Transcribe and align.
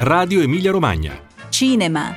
Radio 0.00 0.42
Emilia 0.42 0.70
Romagna. 0.70 1.20
Cinema. 1.48 2.14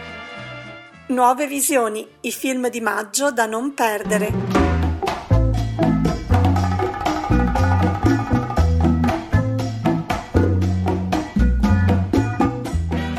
Nuove 1.07 1.47
visioni, 1.47 2.07
i 2.21 2.31
film 2.31 2.69
di 2.69 2.79
maggio 2.79 3.31
da 3.31 3.47
non 3.47 3.73
perdere. 3.73 4.31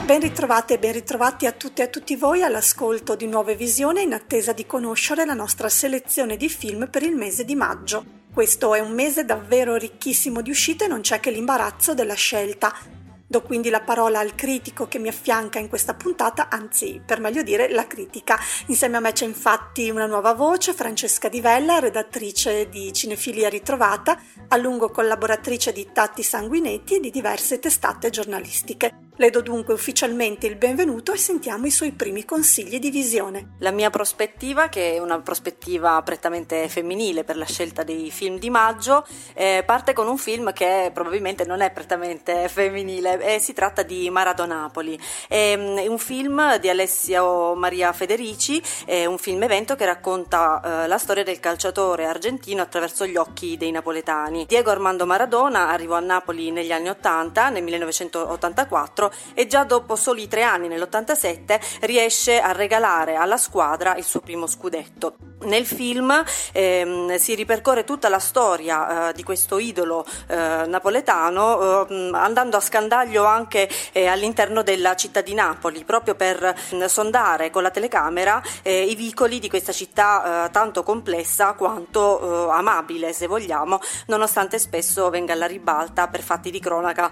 Ben 0.04 0.20
ritrovate 0.20 0.74
e 0.74 0.78
ben 0.78 0.92
ritrovati 0.92 1.46
a 1.46 1.50
tutte 1.50 1.82
e 1.82 1.86
a 1.86 1.88
tutti 1.88 2.14
voi 2.14 2.44
all'ascolto 2.44 3.16
di 3.16 3.26
Nuove 3.26 3.56
Visioni 3.56 4.02
in 4.02 4.12
attesa 4.12 4.52
di 4.52 4.64
conoscere 4.64 5.24
la 5.24 5.34
nostra 5.34 5.68
selezione 5.68 6.36
di 6.36 6.48
film 6.48 6.88
per 6.88 7.02
il 7.02 7.16
mese 7.16 7.44
di 7.44 7.56
maggio. 7.56 8.04
Questo 8.32 8.76
è 8.76 8.78
un 8.78 8.92
mese 8.92 9.24
davvero 9.24 9.74
ricchissimo 9.74 10.40
di 10.40 10.50
uscite 10.50 10.84
e 10.84 10.88
non 10.88 11.00
c'è 11.00 11.18
che 11.18 11.32
l'imbarazzo 11.32 11.94
della 11.94 12.14
scelta. 12.14 13.00
Do 13.32 13.40
quindi 13.40 13.70
la 13.70 13.80
parola 13.80 14.18
al 14.18 14.34
critico 14.34 14.86
che 14.88 14.98
mi 14.98 15.08
affianca 15.08 15.58
in 15.58 15.70
questa 15.70 15.94
puntata, 15.94 16.50
anzi, 16.50 17.00
per 17.02 17.18
meglio 17.18 17.42
dire, 17.42 17.70
la 17.70 17.86
critica. 17.86 18.38
Insieme 18.66 18.98
a 18.98 19.00
me 19.00 19.12
c'è 19.12 19.24
infatti 19.24 19.88
una 19.88 20.04
nuova 20.04 20.34
voce, 20.34 20.74
Francesca 20.74 21.30
Di 21.30 21.40
Vella, 21.40 21.78
redattrice 21.78 22.68
di 22.68 22.92
Cinefilia 22.92 23.48
Ritrovata, 23.48 24.20
a 24.48 24.56
lungo 24.58 24.90
collaboratrice 24.90 25.72
di 25.72 25.88
Tatti 25.94 26.22
Sanguinetti 26.22 26.96
e 26.96 27.00
di 27.00 27.10
diverse 27.10 27.58
testate 27.58 28.10
giornalistiche. 28.10 29.01
Le 29.16 29.28
do 29.28 29.42
dunque 29.42 29.74
ufficialmente 29.74 30.46
il 30.46 30.56
benvenuto 30.56 31.12
e 31.12 31.18
sentiamo 31.18 31.66
i 31.66 31.70
suoi 31.70 31.92
primi 31.92 32.24
consigli 32.24 32.78
di 32.78 32.90
visione. 32.90 33.56
La 33.58 33.70
mia 33.70 33.90
prospettiva, 33.90 34.70
che 34.70 34.94
è 34.94 34.98
una 35.00 35.20
prospettiva 35.20 36.00
prettamente 36.00 36.66
femminile 36.70 37.22
per 37.22 37.36
la 37.36 37.44
scelta 37.44 37.82
dei 37.82 38.10
film 38.10 38.38
di 38.38 38.48
maggio, 38.48 39.06
eh, 39.34 39.64
parte 39.66 39.92
con 39.92 40.08
un 40.08 40.16
film 40.16 40.54
che 40.54 40.90
probabilmente 40.94 41.44
non 41.44 41.60
è 41.60 41.70
prettamente 41.70 42.48
femminile, 42.48 43.34
eh, 43.34 43.38
si 43.38 43.52
tratta 43.52 43.82
di 43.82 44.08
Maradonapoli. 44.08 44.98
È, 45.28 45.56
mm, 45.58 45.90
un 45.90 45.98
film 45.98 46.56
di 46.56 46.70
Alessio 46.70 47.54
Maria 47.54 47.92
Federici, 47.92 48.62
è 48.86 49.04
un 49.04 49.18
film 49.18 49.42
evento 49.42 49.76
che 49.76 49.84
racconta 49.84 50.84
eh, 50.84 50.88
la 50.88 50.96
storia 50.96 51.22
del 51.22 51.38
calciatore 51.38 52.06
argentino 52.06 52.62
attraverso 52.62 53.04
gli 53.04 53.16
occhi 53.16 53.58
dei 53.58 53.72
napoletani. 53.72 54.46
Diego 54.46 54.70
Armando 54.70 55.04
Maradona 55.04 55.68
arrivò 55.68 55.96
a 55.96 56.00
Napoli 56.00 56.50
negli 56.50 56.72
anni 56.72 56.88
80, 56.88 57.50
nel 57.50 57.62
1984 57.62 59.01
e 59.34 59.46
già 59.46 59.64
dopo 59.64 59.96
soli 59.96 60.28
tre 60.28 60.42
anni, 60.42 60.68
nell'87, 60.68 61.60
riesce 61.80 62.40
a 62.40 62.52
regalare 62.52 63.16
alla 63.16 63.36
squadra 63.36 63.96
il 63.96 64.04
suo 64.04 64.20
primo 64.20 64.46
scudetto. 64.46 65.16
Nel 65.44 65.66
film 65.66 66.22
ehm, 66.52 67.16
si 67.16 67.34
ripercorre 67.34 67.84
tutta 67.84 68.08
la 68.08 68.18
storia 68.18 69.08
eh, 69.08 69.12
di 69.12 69.22
questo 69.22 69.58
idolo 69.58 70.04
eh, 70.28 70.36
napoletano 70.66 71.86
eh, 71.88 72.10
andando 72.12 72.56
a 72.56 72.60
scandaglio 72.60 73.24
anche 73.24 73.68
eh, 73.92 74.06
all'interno 74.06 74.62
della 74.62 74.94
città 74.94 75.20
di 75.20 75.34
Napoli 75.34 75.84
proprio 75.84 76.14
per 76.14 76.54
mh, 76.72 76.84
sondare 76.84 77.50
con 77.50 77.62
la 77.62 77.70
telecamera 77.70 78.40
eh, 78.62 78.84
i 78.84 78.94
vicoli 78.94 79.38
di 79.38 79.48
questa 79.48 79.72
città 79.72 80.46
eh, 80.46 80.50
tanto 80.50 80.82
complessa 80.82 81.54
quanto 81.54 82.50
amabile 82.50 83.12
se 83.12 83.26
vogliamo 83.26 83.80
nonostante 84.06 84.58
spesso 84.58 85.10
venga 85.10 85.32
alla 85.32 85.46
ribalta 85.46 86.08
per 86.08 86.22
fatti 86.22 86.50
di 86.50 86.60
cronaca 86.60 87.10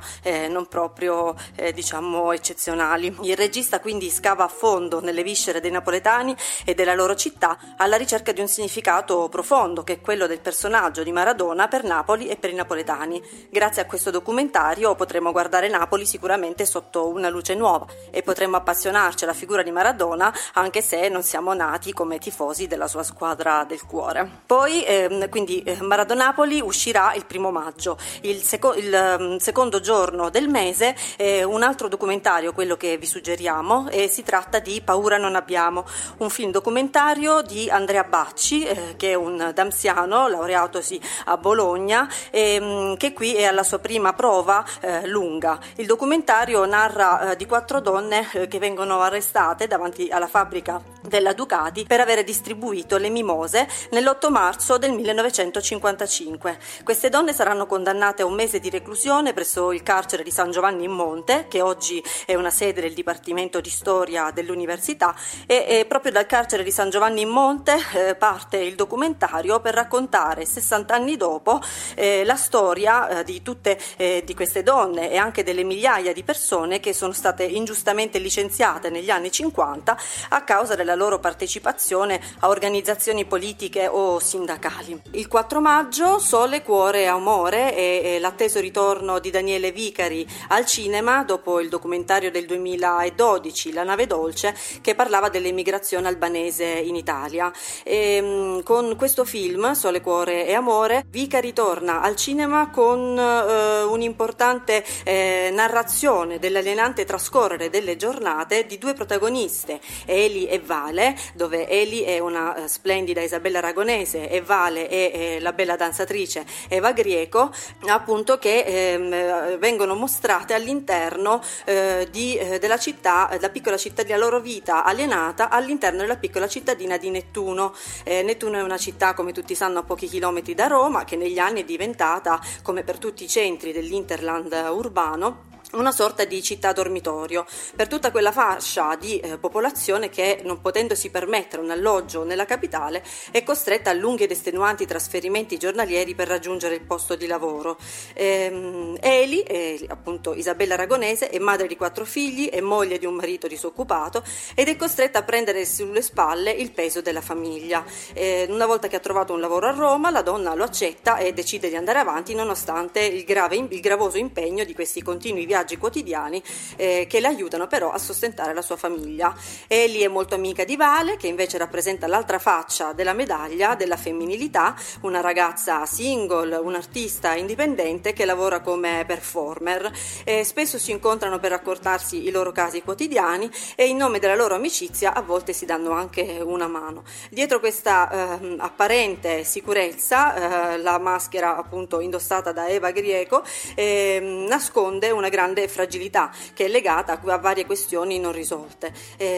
non 0.49 0.67
proprio 0.67 1.35
diciamo 1.81 2.33
eccezionali. 2.33 3.17
Il 3.23 3.37
regista 3.37 3.81
quindi 3.81 4.11
scava 4.11 4.45
a 4.45 4.49
fondo 4.49 5.01
nelle 5.01 5.23
viscere 5.23 5.61
dei 5.61 5.71
napoletani 5.71 6.37
e 6.67 6.75
della 6.75 6.95
loro 6.95 7.15
città 7.15 7.59
alla 7.79 7.97
ricerca 7.97 8.33
di 8.33 8.41
un 8.41 8.49
significato 8.49 9.29
profondo 9.31 9.83
che 9.83 9.95
è 9.95 10.01
quello 10.01 10.27
del 10.27 10.41
personaggio 10.41 11.03
di 11.03 11.11
Maradona 11.11 11.69
per 11.69 11.85
Napoli 11.85 12.29
e 12.29 12.37
per 12.37 12.51
i 12.51 12.55
napoletani. 12.55 13.23
Grazie 13.49 13.81
a 13.81 13.87
questo 13.87 14.11
documentario 14.11 14.95
potremo 14.95 15.33
guardare 15.33 15.69
Napoli 15.69 16.05
sicuramente 16.05 16.67
sotto 16.67 17.09
una 17.09 17.31
luce 17.31 17.55
nuova 17.55 17.87
e 18.11 18.23
potremo 18.23 18.59
appassionarci 18.59 19.25
alla 19.25 19.33
figura 19.33 19.63
di 19.63 19.71
Maradona 19.71 20.33
anche 20.53 20.83
se 20.83 21.09
non 21.09 21.23
siamo 21.23 21.55
nati 21.55 21.95
come 21.95 22.19
tifosi 22.19 22.67
della 22.67 22.89
sua 22.89 23.03
squadra 23.03 23.65
del 23.65 23.87
cuore. 23.87 24.29
Poi 24.45 24.85
ehm, 24.85 25.31
quindi 25.31 25.63
eh, 25.63 25.81
Maradonapoli 25.81 26.61
uscirà 26.61 27.15
il 27.15 27.25
primo 27.25 27.51
maggio, 27.51 27.97
il, 28.23 28.43
seco- 28.43 28.75
il 28.75 29.17
um, 29.19 29.39
secondo 29.39 29.81
giorno 29.81 30.29
del 30.29 30.49
mese 30.49 30.95
eh, 31.17 31.43
un 31.45 31.63
altro 31.71 31.89
documentario, 31.89 32.53
quello 32.53 32.77
che 32.77 32.99
vi 32.99 33.07
suggeriamo, 33.07 33.89
e 33.91 34.09
si 34.09 34.25
tratta 34.25 34.59
di 34.59 34.83
Paura 34.83 35.17
non 35.19 35.37
abbiamo, 35.37 35.87
un 36.19 36.29
film 36.29 36.51
documentario 36.51 37.43
di 37.43 37.71
Andrea 37.71 38.03
Bacci, 38.03 38.65
eh, 38.65 38.95
che 38.97 39.13
è 39.13 39.15
un 39.15 39.53
damsiano 39.55 40.27
laureatosi 40.27 41.01
a 41.27 41.37
Bologna, 41.37 42.09
e, 42.31 42.97
che 42.99 43.13
qui 43.13 43.35
è 43.35 43.45
alla 43.45 43.63
sua 43.63 43.79
prima 43.79 44.13
prova 44.15 44.65
eh, 44.81 45.07
lunga. 45.07 45.61
Il 45.77 45.87
documentario 45.87 46.65
narra 46.65 47.31
eh, 47.31 47.37
di 47.37 47.47
quattro 47.47 47.81
donne 47.81 48.29
eh, 48.33 48.49
che 48.49 48.59
vengono 48.59 49.01
arrestate 49.01 49.69
davanti 49.69 50.09
alla 50.11 50.27
fabbrica 50.27 50.83
della 51.03 51.33
Ducati 51.33 51.85
per 51.87 52.01
aver 52.01 52.25
distribuito 52.25 52.99
le 52.99 53.09
mimose 53.09 53.69
nell'8 53.91 54.31
marzo 54.31 54.77
del 54.77 54.91
1955. 54.91 56.59
Queste 56.83 57.09
donne 57.09 57.33
saranno 57.33 57.67
condannate 57.67 58.23
a 58.23 58.27
un 58.27 58.35
mese 58.35 58.59
di 58.59 58.71
reclusione 58.71 59.33
presso 59.33 59.71
il 59.73 59.85
carcere 59.85 60.25
di 60.25 60.33
San 60.33 60.51
Giovanni 60.51 60.85
in 60.85 60.91
Monte, 60.91 61.47
che 61.49 61.60
oggi 61.61 62.03
è 62.27 62.35
una 62.35 62.51
sede 62.51 62.81
del 62.81 62.95
Dipartimento 62.95 63.61
di 63.61 63.71
Storia 63.71 64.31
dell'Università, 64.31 65.15
e, 65.47 65.85
proprio 65.89 66.13
dal 66.13 66.27
carcere 66.27 66.63
di 66.63 66.71
San 66.71 66.91
Giovanni 66.91 67.23
in 67.23 67.29
Monte 67.29 67.77
eh, 67.95 68.15
parte 68.15 68.59
il 68.59 68.75
documentario 68.75 69.61
per 69.61 69.75
raccontare 69.75 70.45
60 70.45 70.95
anni 70.95 71.17
dopo 71.17 71.61
eh, 71.95 72.25
la 72.25 72.37
storia 72.37 73.21
eh, 73.21 73.25
di 73.25 73.43
tutte 73.43 73.79
di 74.01 74.35
queste 74.35 74.63
donne 74.63 75.11
e 75.11 75.17
anche 75.17 75.43
delle 75.43 75.63
migliaia 75.63 76.13
di 76.13 76.23
persone 76.23 76.81
che 76.81 76.93
sono 76.93 77.13
state 77.13 77.45
ingiustamente 77.45 78.19
licenziate 78.19 78.91
negli 78.91 79.11
anni 79.11 79.31
50 79.31 79.97
a 80.31 80.43
causa 80.43 80.75
della 80.75 80.95
loro 80.95 81.19
partecipazione 81.19 82.21
a 82.41 82.49
organizzazioni 82.49 83.25
politiche 83.25 83.87
o 83.87 84.19
sindacali. 84.19 85.01
Il 85.13 85.29
4 85.29 85.61
maggio 85.61 86.19
Sole, 86.19 86.63
Cuore 86.63 87.03
e 87.03 87.07
Amore 87.07 87.75
e 87.75 88.19
l'atteso 88.21 88.61
ritorno 88.61 89.19
di 89.19 89.31
Daniele 89.31 89.73
Vicari 89.73 90.27
al 90.49 90.67
cinema 90.67 91.25
dopo 91.25 91.50
il 91.59 91.69
documentario 91.69 92.31
del 92.31 92.47
2012 92.47 93.73
La 93.73 93.83
nave 93.83 94.07
dolce 94.07 94.55
che 94.81 94.95
parlava 94.95 95.29
dell'emigrazione 95.29 96.07
albanese 96.07 96.65
in 96.65 96.95
Italia. 96.95 97.53
E, 97.83 98.17
ehm, 98.17 98.63
con 98.63 98.95
questo 98.97 99.25
film 99.25 99.73
Sole, 99.73 100.01
Cuore 100.01 100.47
e 100.47 100.55
Amore 100.55 101.05
Vicari 101.09 101.53
torna 101.53 102.01
al 102.01 102.15
cinema 102.17 102.71
con 102.71 103.19
eh, 103.19 103.83
un'importante 103.83 104.85
eh, 105.05 105.51
narrazione 105.53 106.39
dell'alienante 106.39 107.05
trascorrere 107.05 107.71
delle 107.71 107.97
giornate 107.97 108.67
di 108.67 108.79
due 108.79 108.95
protagoniste, 108.95 109.81
Eli 110.07 110.47
e 110.47 110.61
Vale 110.61 111.17
dove 111.35 111.69
Eli 111.69 112.03
è 112.03 112.19
una 112.19 112.55
uh, 112.57 112.67
splendida 112.67 113.21
Isabella 113.21 113.59
Aragonese 113.59 114.29
e 114.29 114.41
Vale 114.43 114.89
è, 114.89 115.13
è 115.13 115.41
la 115.41 115.53
bella 115.53 115.77
danzatrice 115.77 116.45
Eva 116.69 116.93
Grieco, 116.93 117.51
appunto 117.87 118.39
che 118.39 118.61
ehm, 118.61 119.59
vengono 119.59 119.95
mostrate 119.95 120.55
all'interno 120.55 121.40
eh, 121.65 122.09
di, 122.11 122.37
eh, 122.37 122.59
della 122.59 122.79
città, 122.79 123.31
la 123.41 123.51
piccola 123.51 123.77
cittadina, 123.77 124.17
la 124.17 124.25
loro 124.25 124.41
vita 124.41 124.85
alienata 124.85 125.51
all'interno 125.51 126.01
della 126.01 126.17
piccola 126.17 126.49
cittadina 126.49 126.97
di 126.97 127.11
Nettuno. 127.11 127.75
Eh, 128.05 128.23
Nettuno 128.23 128.59
è 128.59 128.63
una 128.63 128.79
città, 128.79 129.15
come 129.15 129.33
tutti 129.33 129.55
sanno, 129.55 129.81
a 129.81 129.83
pochi 129.83 130.07
chilometri 130.07 130.55
da 130.55 130.67
Roma, 130.67 131.05
che 131.05 131.17
negli 131.17 131.39
anni 131.39 131.63
è 131.63 131.65
diventata, 131.65 132.41
come 132.63 132.83
per 132.83 132.99
tutti 132.99 133.25
i 133.25 133.29
centri 133.29 133.73
dell'Interland 133.73 134.53
urbano, 134.71 135.50
una 135.73 135.93
sorta 135.93 136.25
di 136.25 136.43
città 136.43 136.73
dormitorio 136.73 137.47
per 137.77 137.87
tutta 137.87 138.11
quella 138.11 138.33
fascia 138.33 138.97
di 138.97 139.19
eh, 139.21 139.39
popolazione 139.39 140.09
che, 140.09 140.41
non 140.45 140.61
potendosi 140.61 141.11
permettere 141.11 141.63
un 141.63 141.71
alloggio 141.71 142.25
nella 142.25 142.45
capitale, 142.45 143.05
è 143.31 143.43
costretta 143.43 143.91
a 143.91 143.93
lunghi 143.93 144.25
ed 144.25 144.31
estenuanti 144.31 144.87
trasferimenti 144.87 145.59
giornalieri 145.59 146.15
per 146.15 146.29
raggiungere 146.29 146.75
il 146.75 146.83
posto 146.83 147.15
di 147.15 147.27
lavoro. 147.27 147.79
Ehm, 148.15 148.97
Eli, 149.01 149.43
eh, 149.43 149.85
appunto 149.89 150.35
Isabella 150.35 150.75
Aragonese, 150.75 151.29
è 151.29 151.39
madre 151.39 151.67
di 151.67 151.77
quattro 151.77 152.05
figli 152.05 152.49
e 152.53 152.61
moglie 152.61 152.99
di 152.99 153.07
un 153.07 153.15
marito 153.15 153.47
disoccupato 153.47 154.23
ed 154.55 154.69
è 154.69 154.77
costretta 154.77 155.21
a 155.21 155.23
prendere 155.23 155.65
sulle 155.65 156.03
spalle 156.03 156.51
il 156.51 156.73
peso 156.73 157.01
della 157.01 157.21
famiglia. 157.21 157.85
Eh, 158.13 158.47
una 158.49 158.67
volta 158.67 158.89
che 158.89 158.97
ha 158.97 159.01
trovato 159.01 159.33
un 159.33 159.41
lavoro 159.41 159.69
a 159.69 159.73
Roma, 159.73 160.11
la 160.11 160.23
donna 160.23 160.55
lo 160.55 160.65
accetta 160.65 161.19
e 161.19 161.33
decide 161.33 161.69
di 161.69 161.77
andare 161.77 161.99
avanti 161.99 162.35
nonostante 162.35 163.01
il, 163.01 163.25
grave, 163.25 163.57
il 163.57 163.81
gravoso 163.81 164.19
impegno 164.19 164.65
di 164.65 164.75
questi 164.75 165.03
continui 165.03 165.47
viaggi 165.47 165.60
viaggi 165.61 165.77
quotidiani 165.77 166.43
eh, 166.77 167.07
che 167.09 167.21
le 167.21 167.27
aiutano 167.27 167.67
però 167.67 167.91
a 167.91 167.99
sostentare 167.99 168.55
la 168.55 168.63
sua 168.63 168.77
famiglia. 168.77 169.35
Ellie 169.67 170.07
è 170.07 170.09
molto 170.09 170.35
amica 170.35 170.65
di 170.65 170.77
Vale, 170.77 171.17
che 171.17 171.27
invece 171.27 171.59
rappresenta 171.59 172.07
l'altra 172.07 172.39
faccia 172.39 172.93
della 172.93 173.13
medaglia 173.13 173.75
della 173.75 173.97
femminilità, 173.97 174.75
una 175.03 175.21
ragazza 175.21 175.85
single, 175.85 176.57
un'artista 176.57 177.35
indipendente 177.35 178.13
che 178.13 178.25
lavora 178.25 178.61
come 178.61 179.05
performer. 179.07 179.93
Eh, 180.25 180.45
spesso 180.45 180.79
si 180.79 180.91
incontrano 180.91 181.39
per 181.39 181.51
raccontarsi 181.51 182.27
i 182.27 182.31
loro 182.31 182.53
casi 182.53 182.83
quotidiani 182.83 183.51
e 183.77 183.87
in 183.87 183.97
nome 183.97 184.19
della 184.19 184.35
loro 184.35 184.55
amicizia 184.55 185.13
a 185.15 185.21
volte 185.21 185.53
si 185.53 185.67
danno 185.67 185.91
anche 185.91 186.41
una 186.43 186.69
mano. 186.69 187.05
Dietro 187.29 187.61
questa 187.61 188.39
eh, 188.41 188.57
apparente 188.59 189.45
sicurezza, 189.45 190.73
eh, 190.73 190.79
la 190.79 190.99
maschera 190.99 191.57
appunto 191.57 192.01
indossata 192.01 192.53
da 192.53 192.69
Eva 192.69 192.91
Grieco, 192.91 193.43
ehm, 193.75 194.47
nasconde 194.47 195.11
una 195.11 195.29
grande 195.29 195.50
grande 195.51 195.69
fragilità 195.69 196.31
che 196.55 196.67
è 196.67 196.69
legata 196.69 197.21
a 197.21 197.39
varie 197.39 197.67
questioni 197.67 198.19
non 198.19 198.33
risolte. 198.33 198.93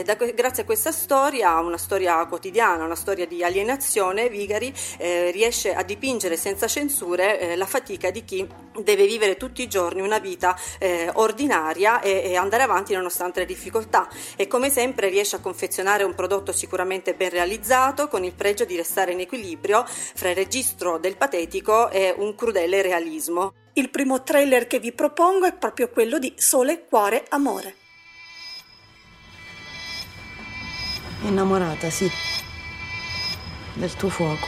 Da, 0.04 0.14
grazie 0.14 0.62
a 0.62 0.66
questa 0.66 0.92
storia, 0.92 1.58
una 1.58 1.78
storia 1.78 2.24
quotidiana, 2.26 2.84
una 2.84 2.94
storia 2.94 3.26
di 3.26 3.42
alienazione, 3.42 4.28
Vigari 4.28 4.72
eh, 4.98 5.30
riesce 5.30 5.74
a 5.74 5.82
dipingere 5.82 6.36
senza 6.36 6.66
censure 6.66 7.40
eh, 7.40 7.56
la 7.56 7.66
fatica 7.66 8.10
di 8.10 8.24
chi 8.24 8.46
deve 8.82 9.06
vivere 9.06 9.36
tutti 9.36 9.62
i 9.62 9.68
giorni 9.68 10.00
una 10.00 10.18
vita 10.18 10.56
eh, 10.78 11.10
ordinaria 11.14 12.00
e, 12.00 12.22
e, 12.24 12.36
andare 12.36 12.62
avanti 12.62 12.94
nonostante 12.94 13.40
le 13.40 13.46
difficoltà 13.46 14.08
e 14.36 14.46
come 14.46 14.70
sempre 14.70 15.08
riesce 15.08 15.36
a 15.36 15.40
confezionare 15.40 16.04
un 16.04 16.14
prodotto 16.14 16.52
sicuramente 16.52 17.14
ben 17.14 17.30
realizzato 17.30 18.08
con 18.08 18.24
il 18.24 18.32
pregio 18.32 18.64
di 18.64 18.76
restare 18.76 19.12
in 19.12 19.20
equilibrio 19.20 19.84
fra 19.86 20.30
il 20.30 20.36
registro 20.36 20.98
del 20.98 21.16
patetico 21.16 21.90
e 21.90 22.14
un 22.16 22.34
crudele 22.34 22.82
realismo. 22.82 23.61
Il 23.74 23.88
primo 23.88 24.22
trailer 24.22 24.66
che 24.66 24.78
vi 24.78 24.92
propongo 24.92 25.46
è 25.46 25.54
proprio 25.54 25.88
quello 25.88 26.18
di 26.18 26.34
Sole, 26.36 26.84
Cuore, 26.84 27.24
Amore. 27.30 27.76
Innamorata, 31.22 31.88
sì, 31.88 32.10
del 33.72 33.94
tuo 33.96 34.10
fuoco, 34.10 34.46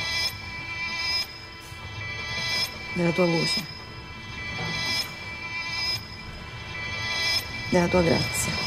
della 2.92 3.12
tua 3.12 3.24
voce, 3.24 3.64
della 7.70 7.88
tua 7.88 8.02
grazia. 8.02 8.63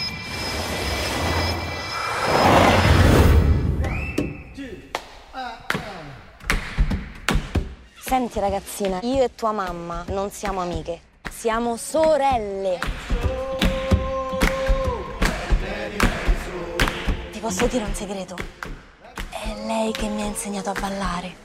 Senti 8.07 8.39
ragazzina, 8.39 8.99
io 9.01 9.23
e 9.23 9.35
tua 9.35 9.51
mamma 9.51 10.05
non 10.07 10.31
siamo 10.31 10.61
amiche, 10.61 11.01
siamo 11.29 11.75
sorelle. 11.75 12.79
Ti 17.33 17.39
posso 17.39 17.67
dire 17.67 17.83
un 17.83 17.93
segreto? 17.93 18.37
È 19.29 19.65
lei 19.65 19.91
che 19.91 20.07
mi 20.07 20.21
ha 20.21 20.25
insegnato 20.25 20.69
a 20.69 20.75
ballare. 20.79 21.35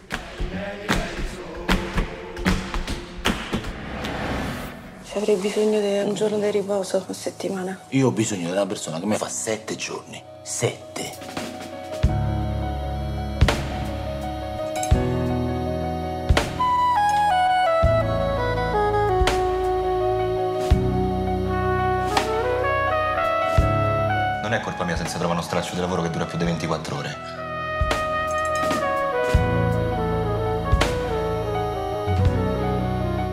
Ci 5.05 5.19
avrei 5.19 5.35
bisogno 5.35 5.81
di 5.81 5.99
un 5.99 6.15
giorno 6.15 6.39
di 6.39 6.49
riposo 6.53 7.05
a 7.09 7.13
settimana. 7.13 7.81
Io 7.89 8.07
ho 8.07 8.13
bisogno 8.13 8.47
di 8.47 8.53
una 8.53 8.67
persona 8.67 9.01
che 9.01 9.07
mi 9.07 9.17
fa 9.17 9.29
sette 9.29 9.75
giorni. 9.75 10.23
Sette. 10.45 11.32
Non 25.03 25.09
è 25.09 25.09
colpa 25.09 25.09
mia 25.09 25.09
se 25.09 25.09
si 25.09 25.19
trova 25.19 25.33
uno 25.33 25.43
straccio 25.43 25.75
di 25.75 25.81
lavoro 25.81 26.03
che 26.03 26.11
dura 26.11 26.25
più 26.25 26.39
di 26.39 26.45
24 26.45 26.97
ore. 26.97 27.17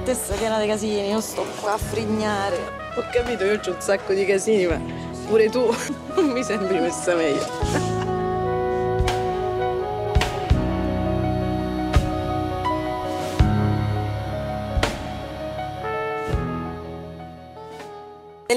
Testa 0.04 0.34
piena 0.36 0.60
di 0.60 0.68
casini, 0.68 1.10
io 1.10 1.22
sto 1.22 1.46
qua 1.60 1.74
a 1.74 1.78
frignare. 1.78 2.58
Ho 2.96 3.04
capito, 3.12 3.44
io 3.44 3.60
ho 3.64 3.72
un 3.72 3.82
sacco 3.82 4.14
di 4.14 4.26
casini, 4.26 4.66
ma 4.66 4.82
pure 5.28 5.50
tu 5.50 5.70
non 6.16 6.26
mi 6.26 6.44
sembri 6.44 6.80
messa 6.80 7.14
meglio. 7.16 8.19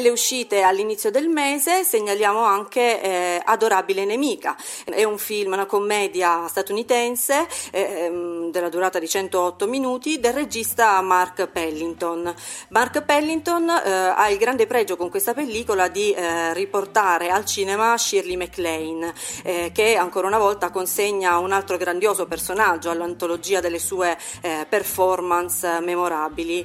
Nelle 0.02 0.14
uscite 0.14 0.62
all'inizio 0.62 1.12
del 1.12 1.28
mese 1.28 1.84
segnaliamo 1.84 2.40
anche 2.40 3.00
eh, 3.00 3.40
Adorabile 3.44 4.04
Nemica, 4.04 4.56
è 4.84 5.04
un 5.04 5.16
film, 5.16 5.52
una 5.52 5.64
commedia 5.64 6.48
statunitense 6.48 7.46
eh, 7.70 8.41
della 8.52 8.68
durata 8.68 9.00
di 9.00 9.08
108 9.08 9.66
minuti 9.66 10.20
del 10.20 10.32
regista 10.32 11.00
Mark 11.00 11.48
Pellington. 11.48 12.32
Mark 12.68 13.02
Pellington 13.02 13.68
eh, 13.68 13.90
ha 14.14 14.30
il 14.30 14.38
grande 14.38 14.68
pregio 14.68 14.96
con 14.96 15.10
questa 15.10 15.34
pellicola 15.34 15.88
di 15.88 16.12
eh, 16.12 16.54
riportare 16.54 17.30
al 17.30 17.44
cinema 17.44 17.98
Shirley 17.98 18.36
MacLaine, 18.36 19.12
eh, 19.42 19.72
che 19.74 19.96
ancora 19.96 20.28
una 20.28 20.38
volta 20.38 20.70
consegna 20.70 21.38
un 21.38 21.50
altro 21.50 21.76
grandioso 21.76 22.26
personaggio 22.26 22.90
all'antologia 22.90 23.58
delle 23.58 23.80
sue 23.80 24.16
eh, 24.40 24.66
performance 24.68 25.80
memorabili. 25.80 26.64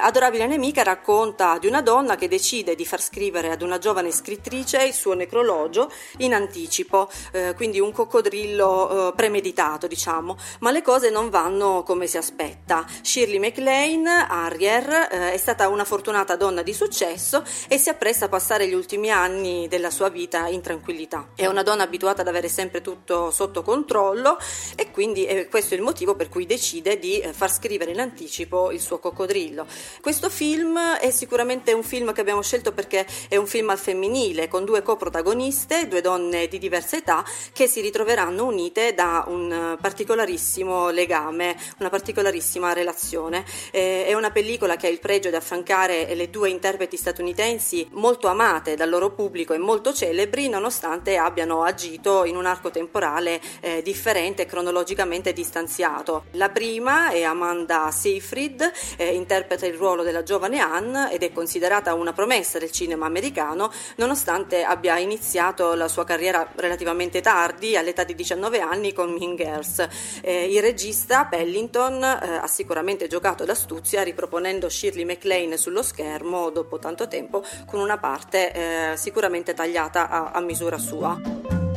Adorabile 0.00 0.46
Nemica 0.46 0.82
racconta 0.82 1.56
di 1.58 1.66
una 1.66 1.80
donna 1.80 2.16
che 2.16 2.28
decide 2.28 2.74
di 2.74 2.84
far 2.84 3.00
scrivere 3.00 3.50
ad 3.50 3.62
una 3.62 3.78
giovane 3.78 4.10
scrittrice 4.10 4.82
il 4.82 4.92
suo 4.92 5.14
necrologio 5.14 5.90
in 6.18 6.34
anticipo, 6.34 7.08
eh, 7.32 7.54
quindi 7.54 7.78
un 7.78 7.92
coccodrillo 7.92 9.08
eh, 9.08 9.12
premeditato, 9.14 9.86
diciamo, 9.86 10.36
ma 10.60 10.70
le 10.70 10.82
cose 10.82 11.10
non 11.20 11.28
vanno 11.28 11.82
come 11.82 12.06
si 12.06 12.16
aspetta. 12.16 12.86
Shirley 13.02 13.38
MacLaine, 13.38 14.08
Harrier, 14.26 15.08
eh, 15.10 15.32
è 15.32 15.36
stata 15.36 15.68
una 15.68 15.84
fortunata 15.84 16.34
donna 16.34 16.62
di 16.62 16.72
successo 16.72 17.44
e 17.68 17.76
si 17.76 17.90
appresta 17.90 18.24
a 18.24 18.28
passare 18.28 18.66
gli 18.66 18.72
ultimi 18.72 19.10
anni 19.10 19.68
della 19.68 19.90
sua 19.90 20.08
vita 20.08 20.46
in 20.46 20.62
tranquillità. 20.62 21.32
È 21.34 21.44
una 21.44 21.62
donna 21.62 21.82
abituata 21.82 22.22
ad 22.22 22.28
avere 22.28 22.48
sempre 22.48 22.80
tutto 22.80 23.30
sotto 23.30 23.62
controllo 23.62 24.38
e 24.74 24.90
quindi 24.90 25.26
eh, 25.26 25.46
questo 25.48 25.74
è 25.74 25.76
il 25.76 25.82
motivo 25.82 26.14
per 26.16 26.30
cui 26.30 26.46
decide 26.46 26.98
di 26.98 27.20
eh, 27.20 27.34
far 27.34 27.52
scrivere 27.52 27.90
in 27.90 28.00
anticipo 28.00 28.70
il 28.70 28.80
suo 28.80 28.98
coccodrillo. 28.98 29.66
Questo 30.00 30.30
film 30.30 30.78
è 30.78 31.10
sicuramente 31.10 31.74
un 31.74 31.82
film 31.82 32.14
che 32.14 32.22
abbiamo 32.22 32.40
scelto 32.40 32.72
perché 32.72 33.06
è 33.28 33.36
un 33.36 33.46
film 33.46 33.68
al 33.68 33.78
femminile 33.78 34.48
con 34.48 34.64
due 34.64 34.80
coprotagoniste, 34.82 35.86
due 35.86 36.00
donne 36.00 36.48
di 36.48 36.58
diversa 36.58 36.96
età 36.96 37.22
che 37.52 37.66
si 37.66 37.82
ritroveranno 37.82 38.46
unite 38.46 38.94
da 38.94 39.24
un 39.26 39.76
particolarissimo 39.78 40.88
legame, 40.88 41.08
una 41.14 41.88
particolarissima 41.90 42.72
relazione. 42.72 43.44
Eh, 43.70 44.06
è 44.06 44.14
una 44.14 44.30
pellicola 44.30 44.76
che 44.76 44.86
ha 44.86 44.90
il 44.90 45.00
pregio 45.00 45.30
di 45.30 45.36
affrancare 45.36 46.14
le 46.14 46.30
due 46.30 46.48
interpreti 46.50 46.96
statunitensi 46.96 47.88
molto 47.92 48.28
amate 48.28 48.74
dal 48.76 48.88
loro 48.88 49.10
pubblico 49.10 49.52
e 49.52 49.58
molto 49.58 49.92
celebri 49.92 50.48
nonostante 50.48 51.16
abbiano 51.16 51.62
agito 51.62 52.24
in 52.24 52.36
un 52.36 52.46
arco 52.46 52.70
temporale 52.70 53.40
eh, 53.60 53.82
differente 53.82 54.42
e 54.42 54.46
cronologicamente 54.46 55.32
distanziato. 55.32 56.24
La 56.32 56.48
prima 56.50 57.10
è 57.10 57.22
Amanda 57.22 57.90
Seyfried, 57.90 58.72
eh, 58.96 59.14
interpreta 59.14 59.66
il 59.66 59.74
ruolo 59.74 60.02
della 60.02 60.22
giovane 60.22 60.58
Anne 60.58 61.12
ed 61.12 61.22
è 61.22 61.32
considerata 61.32 61.94
una 61.94 62.12
promessa 62.12 62.58
del 62.58 62.70
cinema 62.70 63.06
americano, 63.06 63.70
nonostante 63.96 64.62
abbia 64.62 64.98
iniziato 64.98 65.74
la 65.74 65.88
sua 65.88 66.04
carriera 66.04 66.50
relativamente 66.56 67.20
tardi, 67.20 67.76
all'età 67.76 68.04
di 68.04 68.14
19 68.14 68.60
anni, 68.60 68.92
con 68.92 69.12
Mean 69.12 69.36
Girls. 69.36 69.86
Eh, 70.20 70.52
il 70.52 70.60
regista 70.60 70.99
Pellington 71.28 72.02
eh, 72.02 72.36
ha 72.36 72.46
sicuramente 72.46 73.06
giocato 73.08 73.44
d'astuzia 73.44 74.02
riproponendo 74.02 74.68
Shirley 74.68 75.04
MacLaine 75.04 75.56
sullo 75.56 75.82
schermo 75.82 76.50
dopo 76.50 76.78
tanto 76.78 77.08
tempo 77.08 77.42
con 77.66 77.80
una 77.80 77.98
parte 77.98 78.52
eh, 78.92 78.96
sicuramente 78.96 79.54
tagliata 79.54 80.08
a, 80.08 80.30
a 80.32 80.40
misura 80.40 80.78
sua. 80.78 81.69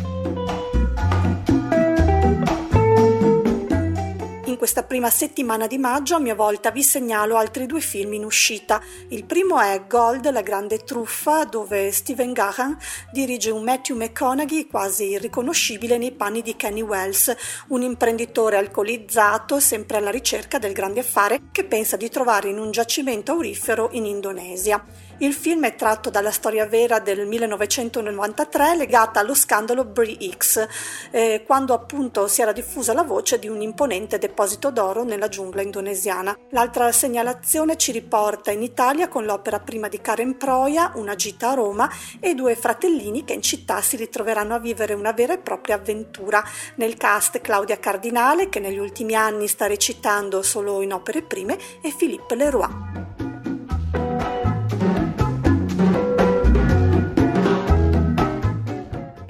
Questa 4.63 4.83
prima 4.83 5.09
settimana 5.09 5.67
di 5.67 5.77
maggio 5.77 6.15
a 6.15 6.19
mia 6.19 6.35
volta 6.35 6.71
vi 6.71 6.83
segnalo 6.83 7.35
altri 7.35 7.65
due 7.65 7.81
film 7.81 8.13
in 8.13 8.23
uscita. 8.23 8.81
Il 9.09 9.25
primo 9.25 9.59
è 9.59 9.83
Gold, 9.89 10.31
la 10.31 10.39
grande 10.39 10.77
truffa, 10.85 11.43
dove 11.43 11.91
Steven 11.91 12.31
Gahan 12.31 12.77
dirige 13.11 13.51
un 13.51 13.61
Matthew 13.61 13.97
McConaughey 13.97 14.67
quasi 14.67 15.09
irriconoscibile 15.09 15.97
nei 15.97 16.13
panni 16.13 16.41
di 16.41 16.55
Kenny 16.55 16.79
Wells, 16.79 17.35
un 17.67 17.81
imprenditore 17.81 18.55
alcolizzato 18.55 19.59
sempre 19.59 19.97
alla 19.97 20.11
ricerca 20.11 20.59
del 20.59 20.71
grande 20.71 21.01
affare 21.01 21.41
che 21.51 21.65
pensa 21.65 21.97
di 21.97 22.07
trovare 22.07 22.47
in 22.47 22.57
un 22.57 22.71
giacimento 22.71 23.33
aurifero 23.33 23.89
in 23.91 24.05
Indonesia. 24.05 24.81
Il 25.19 25.33
film 25.33 25.63
è 25.65 25.75
tratto 25.75 26.09
dalla 26.09 26.31
storia 26.31 26.65
vera 26.65 26.99
del 26.99 27.27
1993 27.27 28.75
legata 28.75 29.19
allo 29.19 29.35
scandalo 29.35 29.85
Bree-X, 29.85 30.67
eh, 31.11 31.43
quando 31.45 31.75
appunto 31.75 32.27
si 32.27 32.41
era 32.41 32.51
diffusa 32.51 32.93
la 32.93 33.03
voce 33.03 33.37
di 33.37 33.47
un 33.47 33.61
imponente 33.61 34.17
deposito 34.17 34.71
d'oro 34.71 35.03
nella 35.03 35.29
giungla 35.29 35.61
indonesiana. 35.61 36.35
L'altra 36.49 36.91
segnalazione 36.91 37.77
ci 37.77 37.91
riporta 37.91 38.51
in 38.51 38.63
Italia 38.63 39.07
con 39.07 39.23
l'opera 39.23 39.59
prima 39.59 39.87
di 39.87 40.01
Karen 40.01 40.35
Proia, 40.35 40.91
Una 40.95 41.15
gita 41.15 41.51
a 41.51 41.53
Roma, 41.53 41.89
e 42.19 42.33
due 42.33 42.55
fratellini 42.55 43.23
che 43.23 43.33
in 43.33 43.43
città 43.43 43.81
si 43.81 43.95
ritroveranno 43.95 44.55
a 44.55 44.59
vivere 44.59 44.93
una 44.93 45.11
vera 45.11 45.33
e 45.33 45.37
propria 45.37 45.75
avventura. 45.75 46.43
Nel 46.75 46.97
cast 46.97 47.39
Claudia 47.39 47.77
Cardinale, 47.77 48.49
che 48.49 48.59
negli 48.59 48.79
ultimi 48.79 49.13
anni 49.13 49.47
sta 49.47 49.67
recitando 49.67 50.41
solo 50.41 50.81
in 50.81 50.91
opere 50.91 51.21
prime, 51.21 51.57
e 51.81 51.93
Philippe 51.95 52.33
Leroy. 52.33 53.12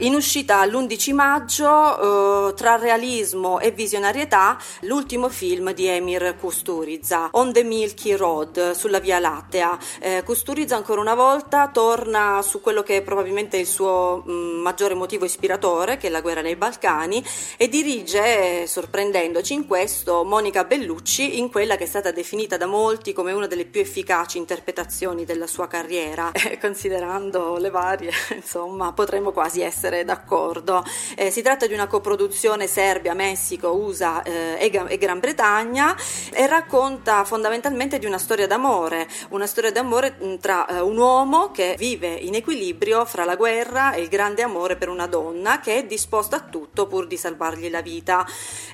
In 0.03 0.15
uscita 0.15 0.65
l'11 0.65 1.13
maggio, 1.13 2.49
eh, 2.49 2.53
tra 2.55 2.75
realismo 2.75 3.61
e 3.61 3.71
visionarietà, 3.71 4.57
l'ultimo 4.81 5.29
film 5.29 5.71
di 5.73 5.85
Emir 5.87 6.35
Kusturica, 6.37 7.29
On 7.31 7.53
the 7.53 7.63
Milky 7.63 8.13
Road, 8.13 8.71
sulla 8.71 8.99
Via 8.99 9.19
Lattea. 9.19 9.77
Eh, 10.01 10.21
Kusturica 10.25 10.75
ancora 10.75 10.99
una 10.99 11.15
volta 11.15 11.69
torna 11.69 12.41
su 12.41 12.59
quello 12.59 12.83
che 12.83 12.97
è 12.97 13.01
probabilmente 13.01 13.55
il 13.55 13.65
suo 13.65 14.23
mh, 14.25 14.31
mm, 14.33 14.61
maggiore 14.61 14.93
motivo 14.93 15.23
ispiratore, 15.23 15.95
che 15.95 16.07
è 16.07 16.09
la 16.09 16.19
guerra 16.19 16.41
nei 16.41 16.57
Balcani, 16.57 17.23
e 17.55 17.69
dirige, 17.69 18.67
sorprendendoci 18.67 19.53
in 19.53 19.65
questo, 19.65 20.25
Monica 20.25 20.65
Bellucci 20.65 21.39
in 21.39 21.49
quella 21.49 21.77
che 21.77 21.85
è 21.85 21.87
stata 21.87 22.11
definita 22.11 22.57
da 22.57 22.65
molti 22.65 23.13
come 23.13 23.31
una 23.31 23.47
delle 23.47 23.63
più 23.63 23.79
efficaci 23.79 24.37
interpretazioni 24.37 25.23
della 25.23 25.47
sua 25.47 25.67
carriera, 25.67 26.31
eh, 26.35 26.57
considerando 26.57 27.55
le 27.55 27.69
varie, 27.69 28.11
insomma, 28.35 28.91
potremmo 28.91 29.31
quasi 29.31 29.61
essere 29.61 29.91
essere 29.93 30.03
d'accordo. 30.03 30.83
Eh, 31.15 31.29
si 31.29 31.41
tratta 31.41 31.67
di 31.67 31.73
una 31.73 31.87
coproduzione 31.87 32.67
Serbia, 32.67 33.13
Messico, 33.13 33.69
USA 33.69 34.23
eh, 34.23 34.57
e, 34.59 34.85
e, 34.87 34.97
Gran 34.97 35.19
Bretagna 35.19 35.95
e 36.31 36.47
racconta 36.47 37.23
fondamentalmente 37.23 37.99
di 37.99 38.05
una 38.05 38.17
storia 38.17 38.47
d'amore, 38.47 39.07
una 39.29 39.45
storia 39.45 39.71
d'amore 39.71 40.15
mm, 40.21 40.35
tra 40.37 40.65
eh, 40.65 40.79
un 40.81 40.97
uomo 40.97 41.51
che 41.51 41.75
vive 41.77 42.07
in 42.09 42.35
equilibrio 42.35 43.05
fra 43.05 43.23
la 43.23 43.35
guerra 43.35 43.93
e 43.93 44.01
il 44.01 44.07
grande 44.07 44.41
amore 44.41 44.75
per 44.75 44.89
una 44.89 45.07
donna 45.07 45.59
che 45.59 45.77
è 45.77 45.85
disposta 45.85 46.37
a 46.37 46.41
tutto 46.41 46.87
pur 46.87 47.07
di 47.07 47.17
salvargli 47.17 47.69
la 47.69 47.81
vita. 47.81 48.25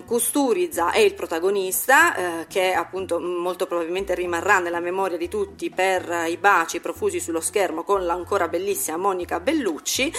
Kusturiza 0.06 0.92
è 0.92 1.00
il 1.00 1.14
protagonista 1.14 2.16
eh, 2.16 2.48
che 2.48 2.74
appunto 2.74 3.20
molto 3.20 3.68
probabilmente 3.68 4.16
rimarrà 4.16 4.60
nella 4.60 4.80
memoria 4.80 5.18
di 5.18 5.28
tutti 5.28 5.70
per 5.70 6.26
i 6.28 6.38
baci 6.38 6.80
profusi 6.80 7.20
sullo 7.20 7.42
schermo 7.42 7.84
con 7.84 8.06
l'ancora 8.06 8.48
bellissima 8.48 8.98
Monica 8.98 9.40
Bellucci 9.40 10.12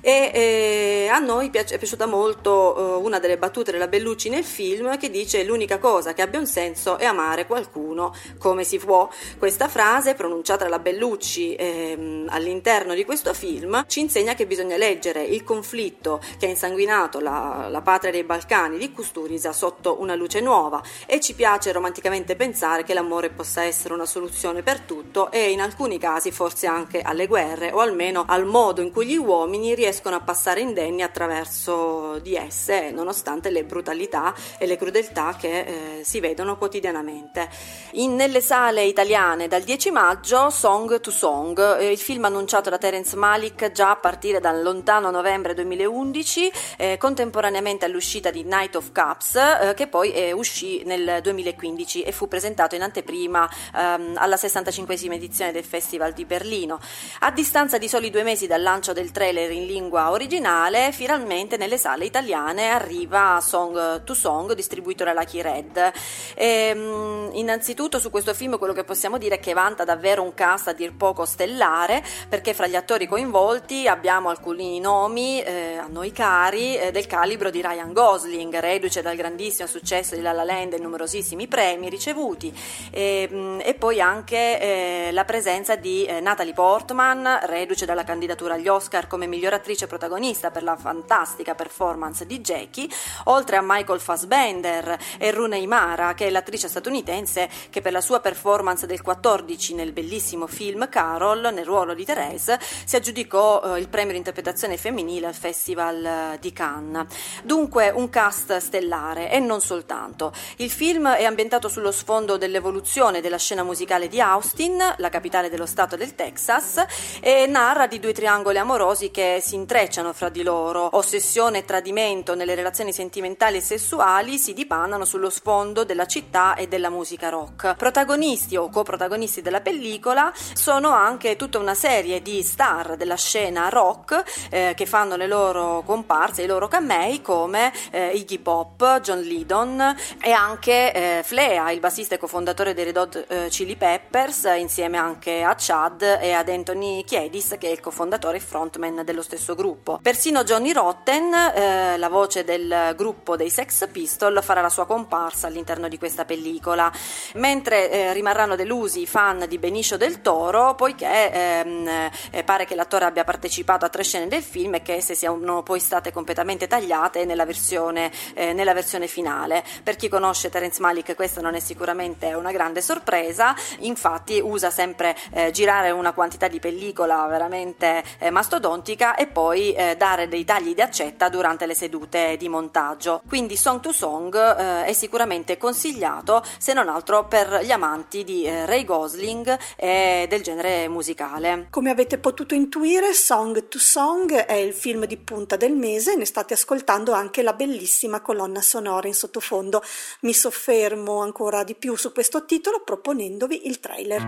e 0.00 0.30
e 0.48 1.08
a 1.08 1.18
noi 1.18 1.50
piace, 1.50 1.74
è 1.74 1.78
piaciuta 1.78 2.06
molto 2.06 2.74
uh, 2.76 3.04
una 3.04 3.18
delle 3.18 3.36
battute 3.36 3.70
della 3.70 3.86
Bellucci 3.86 4.30
nel 4.30 4.44
film 4.44 4.96
che 4.96 5.10
dice 5.10 5.44
l'unica 5.44 5.78
cosa 5.78 6.14
che 6.14 6.22
abbia 6.22 6.38
un 6.38 6.46
senso 6.46 6.96
è 6.96 7.04
amare 7.04 7.46
qualcuno 7.46 8.14
come 8.38 8.64
si 8.64 8.78
può. 8.78 9.08
Questa 9.36 9.68
frase 9.68 10.14
pronunciata 10.14 10.64
dalla 10.64 10.78
Bellucci 10.78 11.54
ehm, 11.54 12.28
all'interno 12.30 12.94
di 12.94 13.04
questo 13.04 13.34
film 13.34 13.84
ci 13.86 14.00
insegna 14.00 14.34
che 14.34 14.46
bisogna 14.46 14.76
leggere 14.76 15.22
il 15.22 15.44
conflitto 15.44 16.20
che 16.38 16.46
ha 16.46 16.48
insanguinato 16.48 17.20
la, 17.20 17.66
la 17.68 17.82
patria 17.82 18.10
dei 18.10 18.24
Balcani 18.24 18.78
di 18.78 18.90
Kusturica 18.92 19.52
sotto 19.52 20.00
una 20.00 20.14
luce 20.14 20.40
nuova 20.40 20.82
e 21.06 21.20
ci 21.20 21.34
piace 21.34 21.72
romanticamente 21.72 22.36
pensare 22.36 22.84
che 22.84 22.94
l'amore 22.94 23.28
possa 23.28 23.62
essere 23.62 23.92
una 23.92 24.06
soluzione 24.06 24.62
per 24.62 24.80
tutto 24.80 25.30
e 25.30 25.50
in 25.50 25.60
alcuni 25.60 25.98
casi 25.98 26.30
forse 26.30 26.66
anche 26.66 27.02
alle 27.02 27.26
guerre 27.26 27.70
o 27.72 27.80
almeno 27.80 28.24
al 28.26 28.46
modo 28.46 28.80
in 28.80 28.90
cui 28.90 29.06
gli 29.06 29.16
uomini 29.16 29.74
riescono 29.74 30.16
a 30.16 30.20
passare 30.20 30.36
indenni 30.60 31.02
attraverso 31.02 32.18
di 32.20 32.34
esse, 32.34 32.90
nonostante 32.90 33.50
le 33.50 33.64
brutalità 33.64 34.34
e 34.58 34.66
le 34.66 34.76
crudeltà 34.76 35.36
che 35.38 35.58
eh, 35.98 36.04
si 36.04 36.20
vedono 36.20 36.56
quotidianamente. 36.56 37.48
In, 37.92 38.14
nelle 38.14 38.40
sale 38.40 38.84
italiane 38.84 39.48
dal 39.48 39.62
10 39.62 39.90
maggio 39.90 40.50
Song 40.50 41.00
to 41.00 41.10
Song, 41.10 41.78
eh, 41.78 41.90
il 41.90 41.98
film 41.98 42.24
annunciato 42.24 42.70
da 42.70 42.78
Terence 42.78 43.16
Malik 43.16 43.72
già 43.72 43.90
a 43.90 43.96
partire 43.96 44.40
dal 44.40 44.62
lontano 44.62 45.10
novembre 45.10 45.54
2011, 45.54 46.52
eh, 46.76 46.96
contemporaneamente 46.98 47.84
all'uscita 47.84 48.30
di 48.30 48.44
Night 48.44 48.76
of 48.76 48.92
Cups, 48.92 49.34
eh, 49.34 49.74
che 49.74 49.86
poi 49.86 50.12
eh, 50.12 50.32
uscì 50.32 50.82
nel 50.84 51.20
2015 51.22 52.02
e 52.02 52.12
fu 52.12 52.28
presentato 52.28 52.74
in 52.74 52.82
anteprima 52.82 53.48
ehm, 53.74 54.14
alla 54.16 54.36
65esima 54.36 55.14
edizione 55.14 55.52
del 55.52 55.64
Festival 55.64 56.12
di 56.12 56.24
Berlino. 56.24 56.78
A 57.20 57.30
distanza 57.30 57.78
di 57.78 57.88
soli 57.88 58.10
due 58.10 58.22
mesi 58.22 58.46
dal 58.46 58.62
lancio 58.62 58.92
del 58.92 59.10
trailer 59.10 59.50
in 59.50 59.66
lingua 59.66 60.10
originale, 60.18 60.90
finalmente 60.90 61.56
nelle 61.56 61.78
sale 61.78 62.04
italiane 62.04 62.70
arriva 62.70 63.38
Song 63.40 64.02
to 64.02 64.14
Song, 64.14 64.52
distribuito 64.52 65.04
dalla 65.04 65.22
Key 65.22 65.40
Red. 65.40 65.92
E, 66.34 66.46
ehm, 66.70 67.30
innanzitutto 67.34 68.00
su 68.00 68.10
questo 68.10 68.34
film 68.34 68.58
quello 68.58 68.72
che 68.72 68.82
possiamo 68.82 69.16
dire 69.16 69.36
è 69.36 69.40
che 69.40 69.52
vanta 69.52 69.84
davvero 69.84 70.24
un 70.24 70.34
cast 70.34 70.68
a 70.68 70.72
dir 70.72 70.94
poco 70.96 71.24
stellare, 71.24 72.02
perché 72.28 72.52
fra 72.52 72.66
gli 72.66 72.74
attori 72.74 73.06
coinvolti 73.06 73.86
abbiamo 73.86 74.28
alcuni 74.28 74.80
nomi 74.80 75.40
eh, 75.40 75.76
a 75.76 75.86
noi 75.88 76.10
cari 76.10 76.76
eh, 76.76 76.90
del 76.90 77.06
calibro 77.06 77.50
di 77.50 77.62
Ryan 77.62 77.92
Gosling, 77.92 78.58
reduce 78.58 79.02
dal 79.02 79.14
grandissimo 79.14 79.68
successo 79.68 80.16
di 80.16 80.20
La 80.20 80.32
La 80.32 80.42
Land 80.42 80.72
e 80.72 80.78
numerosissimi 80.78 81.46
premi 81.46 81.88
ricevuti, 81.88 82.52
e, 82.90 83.28
ehm, 83.30 83.60
e 83.64 83.74
poi 83.74 84.00
anche 84.00 84.60
eh, 84.60 85.10
la 85.12 85.24
presenza 85.24 85.76
di 85.76 86.04
eh, 86.06 86.18
Natalie 86.18 86.54
Portman, 86.54 87.38
reduce 87.42 87.86
dalla 87.86 88.02
candidatura 88.02 88.54
agli 88.54 88.66
Oscar 88.66 89.06
come 89.06 89.28
miglior 89.28 89.52
attrice 89.52 89.86
protagonista 89.86 90.06
protagonista 90.08 90.50
per 90.50 90.62
la 90.62 90.76
fantastica 90.76 91.54
performance 91.54 92.24
di 92.24 92.40
Jackie, 92.40 92.88
oltre 93.24 93.56
a 93.56 93.62
Michael 93.62 94.00
Fassbender 94.00 94.98
e 95.18 95.30
Rooney 95.30 95.66
Mara, 95.66 96.14
che 96.14 96.26
è 96.26 96.30
l'attrice 96.30 96.66
statunitense 96.66 97.48
che 97.68 97.82
per 97.82 97.92
la 97.92 98.00
sua 98.00 98.20
performance 98.20 98.86
del 98.86 99.02
14 99.02 99.74
nel 99.74 99.92
bellissimo 99.92 100.46
film 100.46 100.88
Carol, 100.88 101.50
nel 101.52 101.66
ruolo 101.66 101.92
di 101.92 102.06
Therese, 102.06 102.58
si 102.84 102.96
aggiudicò 102.96 103.76
eh, 103.76 103.80
il 103.80 103.88
premio 103.88 104.12
di 104.12 104.18
interpretazione 104.18 104.78
femminile 104.78 105.26
al 105.26 105.34
Festival 105.34 106.04
eh, 106.04 106.38
di 106.40 106.52
Cannes. 106.54 107.06
Dunque 107.44 107.90
un 107.90 108.08
cast 108.08 108.56
stellare 108.56 109.30
e 109.30 109.38
non 109.40 109.60
soltanto. 109.60 110.32
Il 110.56 110.70
film 110.70 111.06
è 111.08 111.24
ambientato 111.24 111.68
sullo 111.68 111.92
sfondo 111.92 112.38
dell'evoluzione 112.38 113.20
della 113.20 113.36
scena 113.36 113.62
musicale 113.62 114.08
di 114.08 114.20
Austin, 114.22 114.78
la 114.96 115.08
capitale 115.10 115.50
dello 115.50 115.66
stato 115.66 115.96
del 115.96 116.14
Texas, 116.14 116.82
e 117.20 117.46
narra 117.46 117.86
di 117.86 118.00
due 118.00 118.14
triangoli 118.14 118.56
amorosi 118.56 119.10
che 119.10 119.40
si 119.42 119.56
intrecciano 119.56 119.97
intrecciano 119.98 120.12
fra 120.12 120.28
di 120.28 120.42
loro. 120.42 120.96
Ossessione 120.96 121.58
e 121.58 121.64
tradimento 121.64 122.34
nelle 122.34 122.54
relazioni 122.54 122.92
sentimentali 122.92 123.58
e 123.58 123.60
sessuali 123.60 124.38
si 124.38 124.52
dipanano 124.54 125.04
sullo 125.04 125.30
sfondo 125.30 125.84
della 125.84 126.06
città 126.06 126.54
e 126.54 126.68
della 126.68 126.90
musica 126.90 127.28
rock. 127.28 127.74
Protagonisti 127.74 128.56
o 128.56 128.68
coprotagonisti 128.68 129.42
della 129.42 129.60
pellicola 129.60 130.32
sono 130.54 130.90
anche 130.90 131.36
tutta 131.36 131.58
una 131.58 131.74
serie 131.74 132.22
di 132.22 132.42
star 132.42 132.96
della 132.96 133.16
scena 133.16 133.68
rock 133.68 134.48
eh, 134.50 134.74
che 134.76 134.86
fanno 134.86 135.16
le 135.16 135.26
loro 135.26 135.82
comparse, 135.84 136.42
i 136.42 136.46
loro 136.46 136.68
camei 136.68 137.20
come 137.20 137.72
eh, 137.90 138.08
Iggy 138.14 138.38
Pop, 138.38 139.00
John 139.00 139.20
Lydon 139.20 139.96
e 140.22 140.30
anche 140.30 140.92
eh, 140.92 141.22
Flea, 141.24 141.70
il 141.70 141.80
bassista 141.80 142.14
e 142.14 142.18
cofondatore 142.18 142.74
dei 142.74 142.84
Red 142.84 142.96
Hot 142.96 143.24
eh, 143.28 143.48
Chili 143.48 143.76
Peppers, 143.76 144.48
insieme 144.56 144.98
anche 144.98 145.42
a 145.42 145.54
Chad 145.56 146.02
e 146.20 146.32
ad 146.32 146.48
Anthony 146.48 147.04
Kiedis 147.04 147.56
che 147.58 147.68
è 147.68 147.70
il 147.70 147.80
cofondatore 147.80 148.36
e 148.36 148.40
frontman 148.40 149.02
dello 149.04 149.22
stesso 149.22 149.54
gruppo 149.54 149.87
gruppo. 149.88 149.98
Persino 150.02 150.44
Johnny 150.44 150.72
Rotten, 150.72 151.32
eh, 151.32 151.96
la 151.96 152.08
voce 152.08 152.44
del 152.44 152.92
gruppo 152.94 153.36
dei 153.36 153.48
Sex 153.48 153.88
Pistol, 153.88 154.40
farà 154.42 154.60
la 154.60 154.68
sua 154.68 154.86
comparsa 154.86 155.46
all'interno 155.46 155.88
di 155.88 155.96
questa 155.96 156.26
pellicola, 156.26 156.92
mentre 157.34 157.90
eh, 157.90 158.12
rimarranno 158.12 158.56
delusi 158.56 159.00
i 159.00 159.06
fan 159.06 159.46
di 159.48 159.58
Benicio 159.58 159.96
del 159.96 160.20
Toro, 160.20 160.74
poiché 160.74 161.32
ehm, 161.32 162.10
eh, 162.30 162.44
pare 162.44 162.66
che 162.66 162.74
l'attore 162.74 163.06
abbia 163.06 163.24
partecipato 163.24 163.86
a 163.86 163.88
tre 163.88 164.02
scene 164.02 164.28
del 164.28 164.42
film 164.42 164.74
e 164.74 164.82
che 164.82 164.94
esse 164.94 165.14
siano 165.14 165.62
poi 165.62 165.80
state 165.80 166.12
completamente 166.12 166.66
tagliate 166.66 167.24
nella 167.24 167.46
versione, 167.46 168.10
eh, 168.34 168.52
nella 168.52 168.74
versione 168.74 169.06
finale. 169.06 169.64
Per 169.82 169.96
chi 169.96 170.08
conosce 170.08 170.50
Terence 170.50 170.80
Malik 170.80 171.14
questa 171.14 171.40
non 171.40 171.54
è 171.54 171.60
sicuramente 171.60 172.34
una 172.34 172.52
grande 172.52 172.82
sorpresa, 172.82 173.54
infatti 173.78 174.40
usa 174.42 174.70
sempre 174.70 175.16
eh, 175.32 175.50
girare 175.50 175.90
una 175.90 176.12
quantità 176.12 176.48
di 176.48 176.58
pellicola 176.58 177.26
veramente 177.26 178.02
eh, 178.18 178.30
mastodontica 178.30 179.14
e 179.14 179.26
poi 179.26 179.76
eh, 179.78 179.96
dare 179.96 180.26
dei 180.26 180.44
tagli 180.44 180.74
di 180.74 180.80
accetta 180.80 181.28
durante 181.28 181.64
le 181.64 181.74
sedute 181.74 182.36
di 182.36 182.48
montaggio. 182.48 183.22
Quindi 183.28 183.56
Song 183.56 183.78
to 183.78 183.92
Song 183.92 184.34
eh, 184.34 184.86
è 184.86 184.92
sicuramente 184.92 185.56
consigliato 185.56 186.42
se 186.58 186.72
non 186.72 186.88
altro 186.88 187.26
per 187.26 187.60
gli 187.62 187.70
amanti 187.70 188.24
di 188.24 188.42
eh, 188.42 188.66
Ray 188.66 188.84
Gosling 188.84 189.56
e 189.76 190.26
del 190.28 190.42
genere 190.42 190.88
musicale. 190.88 191.68
Come 191.70 191.90
avete 191.90 192.18
potuto 192.18 192.54
intuire, 192.54 193.12
Song 193.12 193.68
to 193.68 193.78
Song 193.78 194.32
è 194.34 194.54
il 194.54 194.72
film 194.72 195.04
di 195.04 195.16
punta 195.16 195.54
del 195.54 195.74
mese, 195.74 196.16
ne 196.16 196.24
state 196.24 196.54
ascoltando 196.54 197.12
anche 197.12 197.42
la 197.42 197.52
bellissima 197.52 198.20
colonna 198.20 198.60
sonora 198.60 199.06
in 199.06 199.14
sottofondo. 199.14 199.80
Mi 200.20 200.32
soffermo 200.32 201.20
ancora 201.20 201.62
di 201.62 201.76
più 201.76 201.94
su 201.94 202.12
questo 202.12 202.44
titolo 202.44 202.82
proponendovi 202.82 203.68
il 203.68 203.78
trailer. 203.78 204.22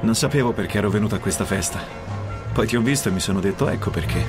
Non 0.00 0.16
sapevo 0.16 0.50
perché 0.50 0.78
ero 0.78 0.90
venuta 0.90 1.14
a 1.14 1.20
questa 1.20 1.44
festa. 1.44 2.21
Poi 2.52 2.66
ti 2.66 2.76
ho 2.76 2.82
visto 2.82 3.08
e 3.08 3.12
mi 3.12 3.20
sono 3.20 3.40
detto 3.40 3.66
ecco 3.68 3.90
perché. 3.90 4.26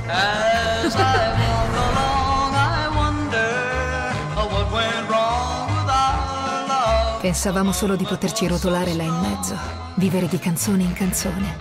Pensavamo 7.20 7.72
solo 7.72 7.96
di 7.96 8.06
poterci 8.06 8.48
rotolare 8.48 8.94
là 8.94 9.04
in 9.04 9.20
mezzo, 9.20 9.58
vivere 9.96 10.28
di 10.28 10.40
canzone 10.40 10.84
in 10.84 10.94
canzone, 10.94 11.56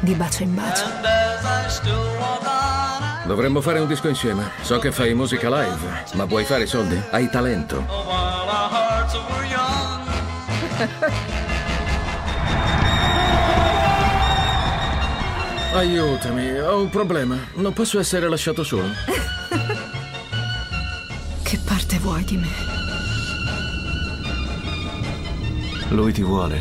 di 0.00 0.14
bacio 0.14 0.42
in 0.42 0.54
bacio. 0.54 0.84
Dovremmo 3.26 3.60
fare 3.60 3.78
un 3.78 3.86
disco 3.86 4.08
insieme. 4.08 4.50
So 4.60 4.78
che 4.78 4.92
fai 4.92 5.14
musica 5.14 5.48
live, 5.48 6.04
ma 6.14 6.24
vuoi 6.24 6.44
fare 6.44 6.66
soldi? 6.66 7.00
Hai 7.10 7.30
talento. 7.30 7.86
Aiutami, 15.74 16.58
ho 16.60 16.82
un 16.82 16.90
problema. 16.90 17.36
Non 17.54 17.72
posso 17.72 17.98
essere 17.98 18.28
lasciato 18.28 18.62
solo. 18.62 18.88
Che 21.42 21.58
parte 21.64 21.98
vuoi 21.98 22.22
di 22.24 22.36
me? 22.36 22.48
Lui 25.88 26.12
ti 26.12 26.22
vuole. 26.22 26.60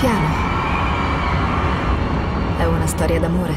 Piano. 0.00 0.28
È 2.56 2.64
una 2.64 2.86
storia 2.86 3.20
d'amore. 3.20 3.54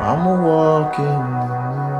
I'm 0.00 0.26
walking 0.42 1.06
in 1.06 1.48
the 1.48 1.54
rain. 1.54 1.91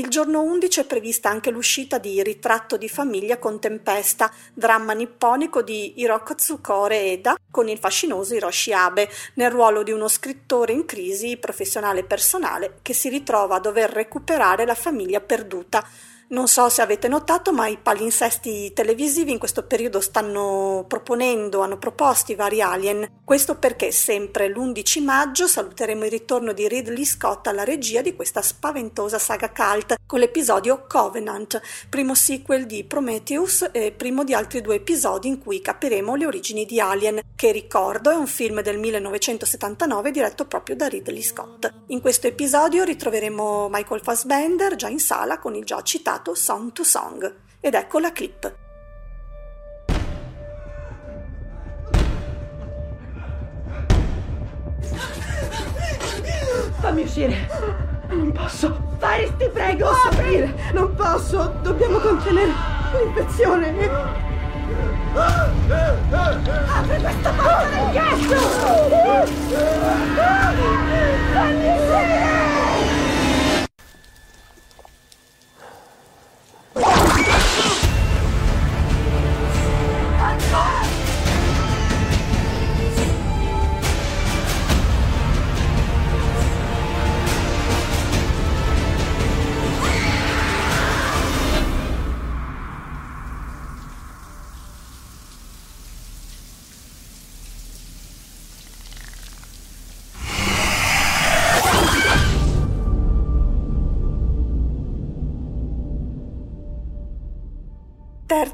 Il 0.00 0.08
giorno 0.08 0.40
11 0.40 0.80
è 0.80 0.84
prevista 0.86 1.28
anche 1.28 1.50
l'uscita 1.50 1.98
di 1.98 2.22
Ritratto 2.22 2.78
di 2.78 2.88
famiglia 2.88 3.36
con 3.36 3.60
Tempesta, 3.60 4.32
dramma 4.54 4.94
nipponico 4.94 5.60
di 5.60 6.00
Hiroko 6.00 6.36
Tsukore 6.36 7.02
Eda 7.12 7.36
con 7.50 7.68
il 7.68 7.76
fascinoso 7.76 8.34
Hiroshi 8.34 8.72
Abe, 8.72 9.10
nel 9.34 9.50
ruolo 9.50 9.82
di 9.82 9.92
uno 9.92 10.08
scrittore 10.08 10.72
in 10.72 10.86
crisi 10.86 11.36
professionale 11.36 12.00
e 12.00 12.04
personale 12.04 12.78
che 12.80 12.94
si 12.94 13.10
ritrova 13.10 13.56
a 13.56 13.60
dover 13.60 13.90
recuperare 13.90 14.64
la 14.64 14.74
famiglia 14.74 15.20
perduta. 15.20 15.86
Non 16.32 16.46
so 16.46 16.68
se 16.68 16.80
avete 16.80 17.08
notato, 17.08 17.52
ma 17.52 17.66
i 17.66 17.76
palinsesti 17.76 18.72
televisivi 18.72 19.32
in 19.32 19.38
questo 19.38 19.64
periodo 19.64 20.00
stanno 20.00 20.84
proponendo, 20.86 21.58
hanno 21.58 21.76
proposto 21.76 22.30
i 22.30 22.36
vari 22.36 22.62
alien. 22.62 23.18
Questo 23.24 23.56
perché 23.56 23.90
sempre 23.90 24.48
l'11 24.48 25.02
maggio 25.02 25.48
saluteremo 25.48 26.04
il 26.04 26.10
ritorno 26.12 26.52
di 26.52 26.68
Ridley 26.68 27.04
Scott 27.04 27.48
alla 27.48 27.64
regia 27.64 28.00
di 28.00 28.14
questa 28.14 28.42
spaventosa 28.42 29.18
saga 29.18 29.50
cult 29.50 29.96
con 30.06 30.20
l'episodio 30.20 30.84
Covenant, 30.86 31.60
primo 31.88 32.14
sequel 32.14 32.64
di 32.64 32.84
Prometheus 32.84 33.68
e 33.72 33.90
primo 33.90 34.22
di 34.22 34.32
altri 34.32 34.60
due 34.60 34.76
episodi 34.76 35.26
in 35.26 35.40
cui 35.40 35.60
capiremo 35.60 36.14
le 36.14 36.26
origini 36.26 36.64
di 36.64 36.78
Alien, 36.78 37.20
che 37.34 37.50
ricordo 37.50 38.10
è 38.10 38.14
un 38.14 38.28
film 38.28 38.62
del 38.62 38.78
1979 38.78 40.12
diretto 40.12 40.44
proprio 40.46 40.76
da 40.76 40.86
Ridley 40.86 41.22
Scott. 41.22 41.68
In 41.88 42.00
questo 42.00 42.28
episodio 42.28 42.84
ritroveremo 42.84 43.68
Michael 43.68 44.02
Fassbender 44.02 44.76
già 44.76 44.88
in 44.88 45.00
sala 45.00 45.40
con 45.40 45.56
il 45.56 45.64
già 45.64 45.82
citato 45.82 46.18
Song 46.34 46.72
to 46.72 46.84
Song. 46.84 47.34
Ed 47.60 47.74
ecco 47.74 47.98
la 47.98 48.12
clip. 48.12 48.54
Fammi 56.80 57.02
uscire. 57.02 57.48
Non 58.08 58.32
posso. 58.32 58.96
Faris, 58.98 59.32
ti 59.36 59.48
prego, 59.48 59.90
apri. 59.90 60.54
Non 60.72 60.94
posso. 60.94 61.52
Dobbiamo 61.62 61.98
contenere 61.98 62.52
l'infezione. 62.92 64.28
Apri 65.12 67.00
questa 67.00 67.30
porta 67.30 67.68
del 67.68 67.90
ghiaccio! 67.90 68.36
Fammi 71.32 71.68
uscire! 71.68 72.39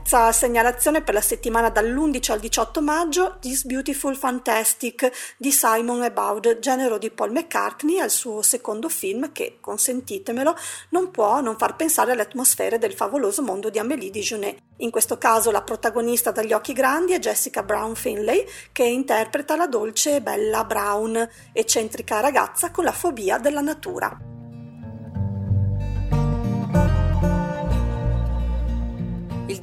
Terza 0.09 0.31
segnalazione 0.31 1.03
per 1.03 1.14
la 1.14 1.21
settimana 1.21 1.69
dall'11 1.69 2.31
al 2.31 2.38
18 2.38 2.81
maggio, 2.81 3.38
This 3.40 3.64
Beautiful 3.64 4.14
Fantastic 4.14 5.11
di 5.37 5.51
Simon 5.51 6.03
About, 6.03 6.61
genero 6.61 6.97
di 6.97 7.11
Paul 7.11 7.33
McCartney, 7.33 7.99
al 7.99 8.11
suo 8.11 8.40
secondo 8.40 8.88
film 8.88 9.33
che, 9.33 9.59
consentitemelo, 9.61 10.55
non 10.90 11.11
può 11.11 11.40
non 11.40 11.59
far 11.59 11.75
pensare 11.75 12.12
alle 12.12 12.23
atmosfere 12.23 12.79
del 12.79 12.92
favoloso 12.92 13.42
mondo 13.42 13.69
di 13.69 13.81
Amélie 13.81 14.11
Dijonet. 14.11 14.59
In 14.77 14.92
questo 14.92 15.19
caso 15.19 15.51
la 15.51 15.62
protagonista 15.62 16.31
dagli 16.31 16.53
occhi 16.53 16.73
grandi 16.73 17.12
è 17.12 17.19
Jessica 17.19 17.64
Brown 17.64 17.97
Finlay, 17.97 18.47
che 18.71 18.85
interpreta 18.85 19.57
la 19.57 19.66
dolce 19.66 20.14
e 20.14 20.23
bella 20.23 20.62
Brown, 20.62 21.29
eccentrica 21.53 22.21
ragazza 22.21 22.71
con 22.71 22.85
la 22.85 22.92
fobia 22.92 23.38
della 23.38 23.61
natura. 23.61 24.16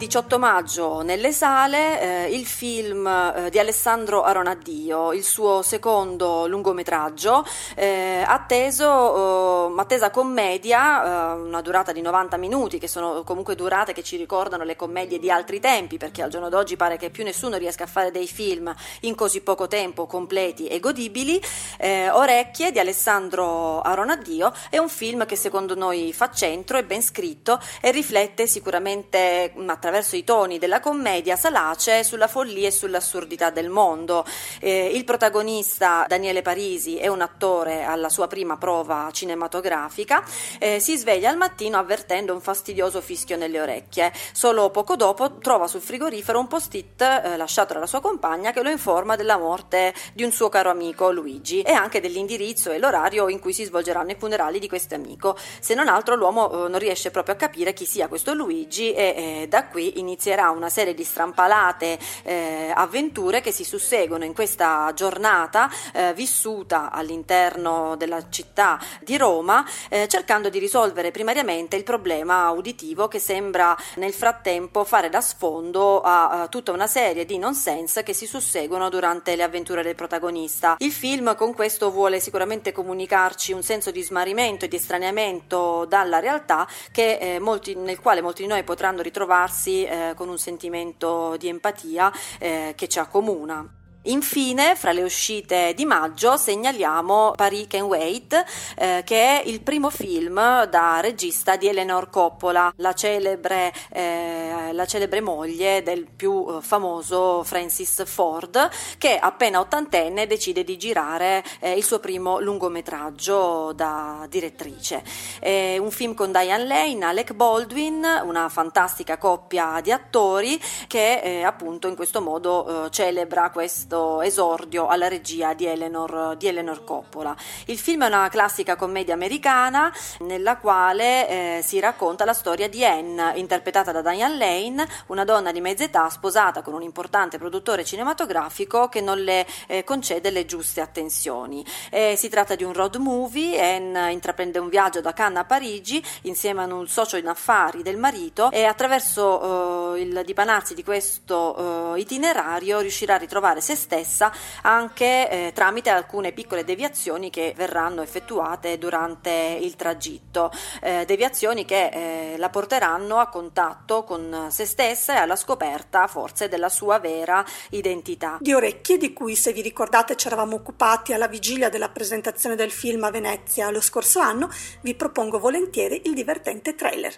18 0.03 0.37
maggio 0.37 1.01
nelle 1.01 1.31
sale 1.31 2.25
eh, 2.25 2.35
il 2.35 2.45
film 2.45 3.07
eh, 3.07 3.49
di 3.49 3.57
Alessandro 3.57 4.23
Aronaddio, 4.23 5.13
il 5.13 5.23
suo 5.23 5.61
secondo 5.61 6.45
lungometraggio, 6.45 7.45
eh, 7.73 8.21
atteso, 8.27 9.73
attesa 9.79 10.09
commedia, 10.09 11.35
eh, 11.35 11.39
una 11.39 11.61
durata 11.61 11.93
di 11.93 12.01
90 12.01 12.35
minuti, 12.35 12.79
che 12.79 12.89
sono 12.89 13.23
comunque 13.23 13.55
durate 13.55 13.93
che 13.93 14.03
ci 14.03 14.17
ricordano 14.17 14.65
le 14.65 14.75
commedie 14.75 15.19
di 15.19 15.31
altri 15.31 15.61
tempi, 15.61 15.95
perché 15.95 16.21
al 16.21 16.29
giorno 16.29 16.49
d'oggi 16.49 16.75
pare 16.75 16.97
che 16.97 17.09
più 17.09 17.23
nessuno 17.23 17.55
riesca 17.55 17.85
a 17.85 17.87
fare 17.87 18.11
dei 18.11 18.27
film 18.27 18.75
in 19.01 19.15
così 19.15 19.39
poco 19.39 19.69
tempo 19.69 20.05
completi 20.05 20.67
e 20.67 20.81
godibili. 20.81 21.41
Eh, 21.77 22.09
Orecchie 22.09 22.73
di 22.73 22.79
Alessandro 22.79 23.79
Aronaddio 23.79 24.51
è 24.69 24.79
un 24.79 24.89
film 24.89 25.25
che 25.25 25.37
secondo 25.37 25.75
noi 25.75 26.11
fa 26.11 26.29
centro, 26.29 26.77
è 26.77 26.83
ben 26.83 27.01
scritto 27.01 27.57
e 27.79 27.91
riflette 27.91 28.47
sicuramente 28.47 29.53
attraverso 29.65 29.91
i 29.93 30.23
toni 30.23 30.57
della 30.57 30.79
commedia 30.79 31.35
salace 31.35 32.03
sulla 32.03 32.27
follia 32.27 32.67
e 32.67 32.71
sull'assurdità 32.71 33.51
del 33.51 33.69
mondo. 33.69 34.25
Eh, 34.59 34.87
il 34.87 35.03
protagonista 35.03 36.05
Daniele 36.07 36.41
Parisi 36.41 36.97
è 36.97 37.07
un 37.07 37.21
attore 37.21 37.83
alla 37.83 38.09
sua 38.09 38.25
prima 38.25 38.57
prova 38.57 39.09
cinematografica, 39.11 40.23
eh, 40.57 40.79
si 40.79 40.97
sveglia 40.97 41.29
al 41.29 41.37
mattino 41.37 41.77
avvertendo 41.77 42.33
un 42.33 42.41
fastidioso 42.41 43.01
fischio 43.01 43.37
nelle 43.37 43.61
orecchie. 43.61 44.11
Solo 44.31 44.71
poco 44.71 44.95
dopo 44.95 45.37
trova 45.37 45.67
sul 45.67 45.81
frigorifero 45.81 46.39
un 46.39 46.47
post-it 46.47 47.01
eh, 47.01 47.37
lasciato 47.37 47.73
dalla 47.73 47.85
sua 47.85 48.01
compagna 48.01 48.51
che 48.51 48.63
lo 48.63 48.69
informa 48.69 49.15
della 49.15 49.37
morte 49.37 49.93
di 50.13 50.23
un 50.23 50.31
suo 50.31 50.49
caro 50.49 50.71
amico 50.71 51.11
Luigi 51.11 51.61
e 51.61 51.71
anche 51.71 52.01
dell'indirizzo 52.01 52.71
e 52.71 52.79
l'orario 52.79 53.29
in 53.29 53.39
cui 53.39 53.53
si 53.53 53.63
svolgeranno 53.63 54.11
i 54.11 54.15
funerali 54.17 54.57
di 54.57 54.67
questo 54.67 54.95
amico. 54.95 55.37
Se 55.59 55.75
non 55.75 55.87
altro 55.87 56.15
l'uomo 56.15 56.65
eh, 56.65 56.69
non 56.69 56.79
riesce 56.79 57.11
proprio 57.11 57.35
a 57.35 57.37
capire 57.37 57.73
chi 57.73 57.85
sia 57.85 58.07
questo 58.07 58.33
Luigi 58.33 58.91
e 58.93 59.41
eh, 59.43 59.47
da 59.47 59.67
qui 59.67 59.82
inizierà 59.99 60.49
una 60.49 60.69
serie 60.69 60.93
di 60.93 61.03
strampalate 61.03 61.97
eh, 62.23 62.71
avventure 62.73 63.41
che 63.41 63.51
si 63.51 63.63
susseguono 63.63 64.25
in 64.25 64.33
questa 64.33 64.91
giornata 64.95 65.69
eh, 65.93 66.13
vissuta 66.13 66.91
all'interno 66.91 67.95
della 67.97 68.29
città 68.29 68.79
di 69.01 69.17
Roma, 69.17 69.65
eh, 69.89 70.07
cercando 70.07 70.49
di 70.49 70.59
risolvere 70.59 71.11
primariamente 71.11 71.75
il 71.75 71.83
problema 71.83 72.49
uditivo 72.51 73.07
che 73.07 73.19
sembra 73.19 73.75
nel 73.95 74.13
frattempo 74.13 74.83
fare 74.83 75.09
da 75.09 75.21
sfondo 75.21 76.01
a, 76.01 76.43
a 76.43 76.47
tutta 76.47 76.71
una 76.71 76.87
serie 76.87 77.25
di 77.25 77.37
nonsense 77.37 78.03
che 78.03 78.13
si 78.13 78.25
susseguono 78.25 78.89
durante 78.89 79.35
le 79.35 79.43
avventure 79.43 79.83
del 79.83 79.95
protagonista. 79.95 80.75
Il 80.79 80.91
film 80.91 81.35
con 81.35 81.53
questo 81.53 81.91
vuole 81.91 82.19
sicuramente 82.19 82.71
comunicarci 82.71 83.51
un 83.51 83.63
senso 83.63 83.91
di 83.91 84.01
smarrimento 84.01 84.65
e 84.65 84.67
di 84.67 84.75
estraniamento 84.75 85.85
dalla 85.85 86.19
realtà 86.19 86.67
che, 86.91 87.17
eh, 87.17 87.39
molti, 87.39 87.75
nel 87.75 87.99
quale 87.99 88.21
molti 88.21 88.43
di 88.43 88.47
noi 88.47 88.63
potranno 88.63 89.01
ritrovarsi 89.01 89.72
eh, 89.81 90.13
con 90.15 90.29
un 90.29 90.37
sentimento 90.37 91.35
di 91.37 91.47
empatia 91.47 92.11
eh, 92.39 92.73
che 92.75 92.87
ci 92.87 92.99
accomuna. 92.99 93.82
Infine, 94.07 94.75
fra 94.75 94.91
le 94.91 95.01
uscite 95.01 95.73
di 95.73 95.85
maggio 95.85 96.35
segnaliamo 96.35 97.31
Paris 97.37 97.67
Can 97.67 97.83
Wait, 97.83 98.33
eh, 98.75 99.01
che 99.05 99.39
è 99.39 99.43
il 99.45 99.61
primo 99.61 99.89
film 99.89 100.65
da 100.65 100.99
regista 100.99 101.55
di 101.55 101.69
Eleanor 101.69 102.09
Coppola, 102.09 102.73
la 102.77 102.91
celebre, 102.91 103.71
eh, 103.93 104.71
la 104.73 104.85
celebre 104.85 105.21
moglie 105.21 105.83
del 105.83 106.05
più 106.13 106.45
eh, 106.49 106.61
famoso 106.61 107.43
Francis 107.43 108.03
Ford, 108.03 108.69
che 108.97 109.17
appena 109.17 109.61
ottantenne 109.61 110.27
decide 110.27 110.65
di 110.65 110.77
girare 110.77 111.41
eh, 111.59 111.71
il 111.71 111.83
suo 111.85 111.99
primo 111.99 112.41
lungometraggio 112.41 113.71
da 113.71 114.25
direttrice. 114.27 115.01
È 115.39 115.77
un 115.77 115.91
film 115.91 116.13
con 116.13 116.33
Diane 116.33 116.65
Lane, 116.65 117.05
Alec 117.05 117.31
Baldwin, 117.31 118.05
una 118.25 118.49
fantastica 118.49 119.17
coppia 119.17 119.79
di 119.81 119.93
attori 119.93 120.61
che 120.87 121.21
eh, 121.21 121.43
appunto 121.43 121.87
in 121.87 121.95
questo 121.95 122.19
modo 122.19 122.87
eh, 122.87 122.91
celebra 122.91 123.49
questo 123.49 123.91
questo 123.93 124.21
esordio 124.21 124.87
alla 124.87 125.07
regia 125.07 125.53
di 125.53 125.65
Eleanor, 125.67 126.35
di 126.35 126.47
Eleanor 126.47 126.83
Coppola. 126.83 127.35
Il 127.65 127.77
film 127.77 128.03
è 128.03 128.07
una 128.07 128.27
classica 128.29 128.75
commedia 128.75 129.13
americana 129.13 129.93
nella 130.21 130.57
quale 130.57 131.27
eh, 131.27 131.61
si 131.61 131.79
racconta 131.79 132.25
la 132.25 132.33
storia 132.33 132.67
di 132.67 132.83
Anne, 132.83 133.33
interpretata 133.35 133.91
da 133.91 134.01
Diane 134.01 134.37
Lane, 134.37 134.87
una 135.07 135.23
donna 135.23 135.51
di 135.51 135.61
mezza 135.61 135.83
età 135.83 136.09
sposata 136.09 136.63
con 136.63 136.73
un 136.73 136.81
importante 136.81 137.37
produttore 137.37 137.85
cinematografico 137.85 138.89
che 138.89 139.01
non 139.01 139.19
le 139.19 139.45
eh, 139.67 139.83
concede 139.83 140.31
le 140.31 140.45
giuste 140.45 140.81
attenzioni. 140.81 141.63
Eh, 141.91 142.15
si 142.17 142.29
tratta 142.29 142.55
di 142.55 142.63
un 142.63 142.73
road 142.73 142.95
movie, 142.95 143.61
Anne 143.61 144.11
intraprende 144.11 144.57
un 144.57 144.69
viaggio 144.69 145.01
da 145.01 145.13
Cannes 145.13 145.41
a 145.41 145.45
Parigi 145.45 146.03
insieme 146.23 146.63
a 146.63 146.73
un 146.73 146.87
socio 146.87 147.17
in 147.17 147.27
affari 147.27 147.83
del 147.83 147.97
marito 147.97 148.49
e 148.49 148.63
attraverso 148.63 149.93
eh, 149.93 150.01
il 150.01 150.21
dipanarsi 150.25 150.73
di 150.73 150.83
questo 150.83 151.93
eh, 151.93 151.99
itinerario 151.99 152.79
riuscirà 152.79 153.15
a 153.15 153.17
ritrovare 153.17 153.61
se 153.61 153.82
stessa 153.83 154.31
anche 154.61 155.29
eh, 155.29 155.51
tramite 155.53 155.89
alcune 155.89 156.31
piccole 156.31 156.63
deviazioni 156.63 157.29
che 157.29 157.53
verranno 157.55 158.01
effettuate 158.01 158.77
durante 158.77 159.29
il 159.61 159.75
tragitto, 159.75 160.51
eh, 160.81 161.03
deviazioni 161.05 161.65
che 161.65 161.87
eh, 161.87 162.37
la 162.37 162.49
porteranno 162.49 163.17
a 163.17 163.27
contatto 163.27 164.03
con 164.03 164.47
se 164.49 164.65
stessa 164.65 165.15
e 165.15 165.17
alla 165.17 165.35
scoperta 165.35 166.07
forse 166.07 166.47
della 166.47 166.69
sua 166.69 166.99
vera 166.99 167.45
identità. 167.71 168.37
Di 168.39 168.53
orecchie 168.53 168.97
di 168.97 169.13
cui 169.13 169.35
se 169.35 169.51
vi 169.51 169.61
ricordate 169.61 170.15
ci 170.15 170.27
eravamo 170.27 170.55
occupati 170.55 171.13
alla 171.13 171.27
vigilia 171.27 171.69
della 171.69 171.89
presentazione 171.89 172.55
del 172.55 172.71
film 172.71 173.03
a 173.03 173.11
Venezia 173.11 173.69
lo 173.69 173.81
scorso 173.81 174.19
anno, 174.19 174.49
vi 174.81 174.95
propongo 174.95 175.39
volentieri 175.39 176.01
il 176.05 176.13
divertente 176.13 176.75
trailer. 176.75 177.13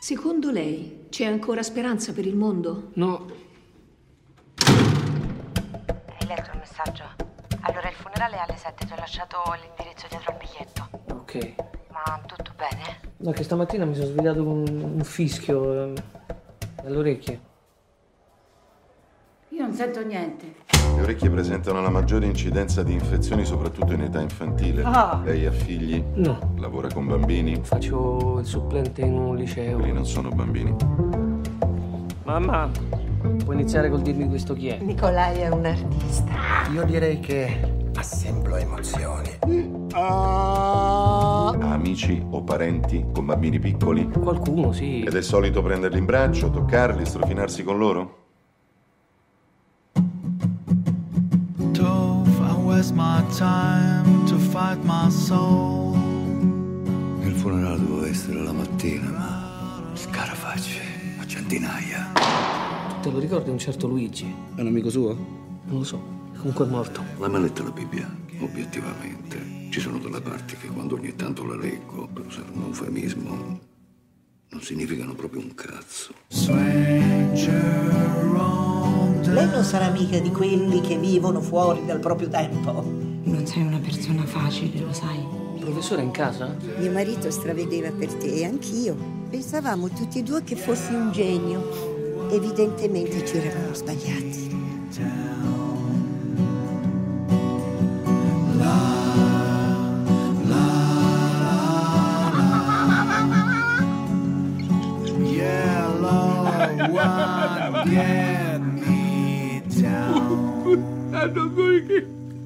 Secondo 0.00 0.50
lei 0.50 1.06
c'è 1.08 1.24
ancora 1.24 1.62
speranza 1.62 2.12
per 2.12 2.26
il 2.26 2.36
mondo? 2.36 2.90
No. 2.94 3.26
Messaggio? 6.64 7.04
Allora 7.60 7.88
il 7.88 7.94
funerale 7.94 8.36
è 8.36 8.40
alle 8.40 8.56
7, 8.56 8.86
ti 8.86 8.92
ho 8.92 8.96
lasciato 8.96 9.36
l'indirizzo 9.60 10.06
dietro 10.08 10.32
al 10.32 10.38
biglietto. 10.38 10.88
Ok. 11.12 11.54
Ma 11.90 12.20
tutto 12.26 12.52
bene? 12.56 13.00
No, 13.18 13.30
che 13.32 13.42
stamattina 13.42 13.84
mi 13.84 13.94
sono 13.94 14.06
svegliato 14.06 14.42
con 14.42 14.64
un 14.66 15.04
fischio 15.04 15.72
eh, 15.72 15.94
alle 16.84 16.96
orecchie. 16.96 17.40
Io 19.50 19.62
non 19.62 19.72
sento 19.72 20.02
niente. 20.04 20.62
Le 20.96 21.02
orecchie 21.02 21.30
presentano 21.30 21.80
la 21.80 21.90
maggiore 21.90 22.26
incidenza 22.26 22.82
di 22.82 22.92
infezioni, 22.92 23.44
soprattutto 23.44 23.92
in 23.92 24.02
età 24.02 24.20
infantile. 24.20 24.82
Ah. 24.84 25.20
Lei 25.24 25.46
ha 25.46 25.52
figli? 25.52 26.02
No. 26.14 26.54
Lavora 26.56 26.88
con 26.92 27.06
bambini? 27.06 27.60
Faccio 27.62 28.38
il 28.40 28.46
supplente 28.46 29.02
in 29.02 29.12
un 29.12 29.36
liceo. 29.36 29.76
Quelli 29.78 29.92
non 29.92 30.06
sono 30.06 30.30
bambini. 30.30 30.74
Mamma, 32.24 32.70
puoi 33.44 33.56
iniziare 33.56 33.90
col 33.90 34.02
dirmi 34.02 34.28
questo 34.28 34.54
chi 34.54 34.68
è? 34.68 34.78
Nicolai 34.80 35.40
è 35.40 35.48
un 35.48 35.64
artista. 35.64 36.32
Io 36.72 36.84
direi 36.84 37.20
che 37.20 37.88
assemblo 37.94 38.56
emozioni. 38.56 39.30
Ha 39.92 41.48
amici 41.48 42.24
o 42.30 42.42
parenti 42.42 43.04
con 43.12 43.26
bambini 43.26 43.58
piccoli? 43.58 44.08
Qualcuno, 44.08 44.72
sì. 44.72 45.02
Ed 45.02 45.14
è 45.14 45.22
solito 45.22 45.62
prenderli 45.62 45.98
in 45.98 46.04
braccio, 46.04 46.50
toccarli, 46.50 47.04
strofinarsi 47.04 47.62
con 47.62 47.78
loro? 47.78 48.22
Il 57.22 57.34
funerale 57.34 57.78
doveva 57.78 58.08
essere 58.08 58.42
la 58.42 58.52
mattina, 58.52 59.10
ma 59.10 59.90
scarafaggi 59.94 60.78
a 61.20 61.26
centinaia. 61.26 62.13
Te 63.04 63.10
lo 63.10 63.18
ricordi 63.18 63.50
un 63.50 63.58
certo 63.58 63.86
Luigi? 63.86 64.24
È 64.54 64.62
un 64.62 64.68
amico 64.68 64.88
suo? 64.88 65.14
Non 65.66 65.80
lo 65.80 65.84
so, 65.84 66.00
comunque 66.38 66.64
è 66.64 66.68
morto. 66.70 67.02
L'hai 67.18 67.28
mai 67.28 67.42
letta 67.42 67.62
la 67.62 67.70
Bibbia? 67.70 68.10
Obiettivamente. 68.40 69.68
Ci 69.68 69.78
sono 69.78 69.98
delle 69.98 70.22
parti 70.22 70.56
che 70.56 70.68
quando 70.68 70.94
ogni 70.94 71.14
tanto 71.14 71.44
la 71.44 71.54
leggo, 71.54 72.08
per 72.10 72.24
usare 72.24 72.46
un 72.54 72.62
eufemismo, 72.62 73.60
non 74.48 74.62
significano 74.62 75.12
proprio 75.12 75.42
un 75.42 75.54
cazzo. 75.54 76.14
Lei 79.20 79.50
non 79.50 79.64
sarà 79.64 79.90
mica 79.90 80.18
di 80.18 80.30
quelli 80.30 80.80
che 80.80 80.96
vivono 80.96 81.42
fuori 81.42 81.84
dal 81.84 82.00
proprio 82.00 82.30
tempo. 82.30 82.82
Non 83.24 83.46
sei 83.46 83.66
una 83.66 83.80
persona 83.80 84.24
facile, 84.24 84.80
lo 84.80 84.94
sai. 84.94 85.18
Il 85.56 85.60
professore 85.60 86.00
è 86.00 86.04
in 86.04 86.10
casa? 86.10 86.56
Mio 86.78 86.90
marito 86.90 87.30
stravedeva 87.30 87.90
per 87.90 88.14
te 88.14 88.32
e 88.32 88.46
anch'io. 88.46 88.96
Pensavamo 89.28 89.90
tutti 89.90 90.20
e 90.20 90.22
due 90.22 90.42
che 90.42 90.56
fossi 90.56 90.94
un 90.94 91.12
genio. 91.12 91.93
Evidentemente 92.30 93.24
ci 93.24 93.36
eravamo 93.36 93.74
sbagliati. 93.74 94.44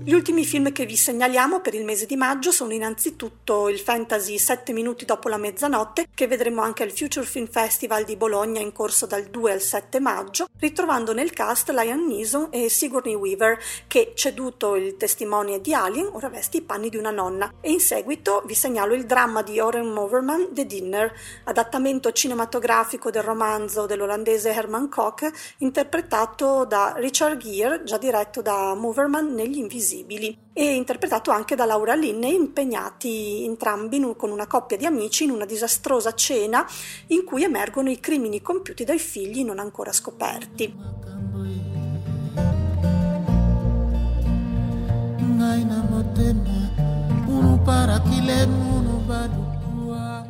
Gli 0.09 0.14
ultimi 0.14 0.47
film 0.47 0.73
che 0.73 0.87
vi 0.87 0.97
segnaliamo 0.97 1.61
per 1.61 1.75
il 1.75 1.85
mese 1.85 2.07
di 2.07 2.16
maggio 2.16 2.51
sono 2.51 2.73
innanzitutto 2.73 3.68
il 3.68 3.79
fantasy 3.79 4.38
7 4.38 4.73
minuti 4.73 5.05
dopo 5.05 5.29
la 5.29 5.37
mezzanotte, 5.37 6.07
che 6.14 6.27
vedremo 6.27 6.62
anche 6.62 6.83
al 6.83 6.92
Future 6.92 7.27
Film 7.27 7.47
Festival 7.47 8.05
di 8.05 8.16
Bologna 8.16 8.59
in 8.59 8.73
corso 8.73 9.05
dal 9.05 9.25
2 9.25 9.53
al 9.53 9.61
7 9.61 10.01
maggio, 10.01 10.47
ritrovando 10.61 11.12
nel 11.12 11.35
cast 11.35 11.68
Liam 11.68 12.07
Neeson 12.07 12.49
e 12.53 12.71
Sigourney 12.71 13.12
Weaver, 13.12 13.59
che, 13.87 14.12
ceduto 14.14 14.77
il 14.77 14.97
testimone 14.97 15.61
di 15.61 15.75
Alien, 15.75 16.09
ora 16.11 16.31
veste 16.31 16.57
i 16.57 16.62
panni 16.62 16.88
di 16.88 16.97
una 16.97 17.11
nonna. 17.11 17.53
E 17.61 17.71
in 17.71 17.81
seguito 17.81 18.42
vi 18.47 18.55
segnalo 18.55 18.94
il 18.94 19.05
dramma 19.05 19.42
di 19.42 19.61
Oren 19.61 19.92
Moverman, 19.92 20.55
The 20.55 20.64
Dinner, 20.64 21.12
adattamento 21.44 22.12
cinematografico 22.12 23.11
del 23.11 23.25
romanzo 23.25 23.85
dell'olandese 23.85 24.55
Herman 24.55 24.88
Koch, 24.88 25.31
interpretato 25.59 26.64
da 26.64 26.94
Richard 26.97 27.37
Gere, 27.37 27.85
già 27.85 27.99
diretto 27.99 28.40
da 28.40 28.73
Moverman 28.75 29.35
negli 29.35 29.59
Invisibili 29.59 29.97
e 30.53 30.75
interpretato 30.75 31.31
anche 31.31 31.55
da 31.55 31.65
Laura 31.65 31.95
Linney, 31.95 32.35
impegnati 32.35 33.45
entrambi 33.45 34.01
con 34.17 34.31
una 34.31 34.47
coppia 34.47 34.77
di 34.77 34.87
amici 34.87 35.25
in 35.25 35.31
una 35.31 35.45
disastrosa 35.45 36.15
cena 36.15 36.67
in 37.09 37.25
cui 37.25 37.43
emergono 37.43 37.91
i 37.91 38.01
crimini 38.01 38.41
compiuti 38.41 38.85
dai 38.85 38.99
figli 38.99 39.45
non 39.45 39.59
ancora 39.59 39.93
scoperti. 39.93 40.75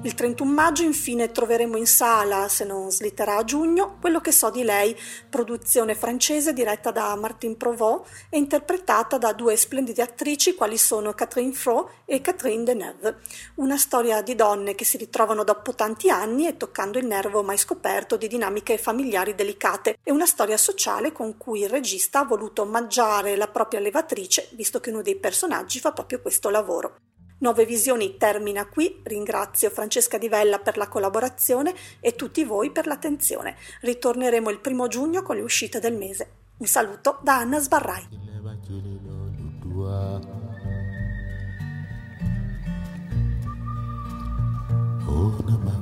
Il 0.03 0.15
31 0.15 0.53
maggio 0.53 0.85
infine 0.85 1.33
troveremo 1.33 1.77
in 1.77 1.89
sala, 1.89 2.47
se 2.49 2.65
non 2.65 2.89
slitterà 2.89 3.39
a 3.39 3.45
giugno, 3.45 3.97
quello 4.01 4.21
che 4.21 4.31
so 4.31 4.49
di 4.49 4.63
lei, 4.63 4.97
produzione 5.29 5.97
francese 5.97 6.53
diretta 6.53 6.93
da 6.93 7.17
Martine 7.17 7.57
Provost 7.57 8.07
e 8.31 8.39
interpretata 8.39 9.19
da 9.19 9.33
due 9.33 9.57
splendide 9.57 10.01
attrici 10.01 10.55
quali 10.55 10.79
sono 10.79 11.13
Catherine 11.15 11.53
Fro 11.53 11.91
e 12.05 12.21
Catherine 12.21 12.63
Deneuve. 12.63 13.19
Una 13.57 13.77
storia 13.77 14.23
di 14.23 14.37
donne 14.37 14.77
che 14.77 14.85
si 14.85 14.99
ritrovano 14.99 15.43
dopo 15.43 15.75
tanti 15.75 16.11
anni 16.11 16.47
e 16.47 16.57
toccando 16.57 17.01
il 17.01 17.07
nervo 17.07 17.43
mai 17.43 17.59
scoperto 17.59 18.17
di 18.17 18.29
dinamiche 18.29 18.79
familiari 18.79 19.35
delicate 19.35 19.99
e 20.05 20.13
una 20.13 20.27
storia 20.27 20.57
sociale 20.57 21.11
con 21.11 21.37
cui 21.37 21.63
il 21.63 21.69
regista 21.69 22.21
ha 22.21 22.25
voluto 22.25 22.63
omaggiare 22.63 23.35
la 23.35 23.49
propria 23.49 23.81
levatrice, 23.81 24.49
visto 24.53 24.79
che 24.79 24.91
uno 24.91 25.03
dei 25.03 25.17
personaggi 25.17 25.81
fa 25.81 25.91
proprio 25.91 26.21
questo 26.21 26.51
lavoro. 26.51 27.08
Nove 27.41 27.65
Visioni 27.67 28.17
termina 28.17 28.67
qui, 28.67 29.01
ringrazio 29.05 29.71
Francesca 29.71 30.19
Di 30.19 30.29
Vella 30.29 30.59
per 30.59 30.77
la 30.77 30.89
collaborazione 30.89 31.73
e 32.01 32.17
tutti 32.17 32.43
voi 32.43 32.73
per 32.73 32.87
l'attenzione. 32.87 33.57
Ritorneremo 33.83 34.51
il 34.51 34.59
primo 34.59 34.89
giugno 34.89 35.23
con 35.23 35.37
le 35.37 35.43
uscite 35.43 35.79
del 35.79 35.95
mese. 35.95 36.31
Un 36.57 36.67
saluto 36.67 37.21
da 37.23 37.37
Anna 37.37 37.61
Sbarrai. 37.61 38.09
Oh, 45.07 45.37
Una 45.47 45.78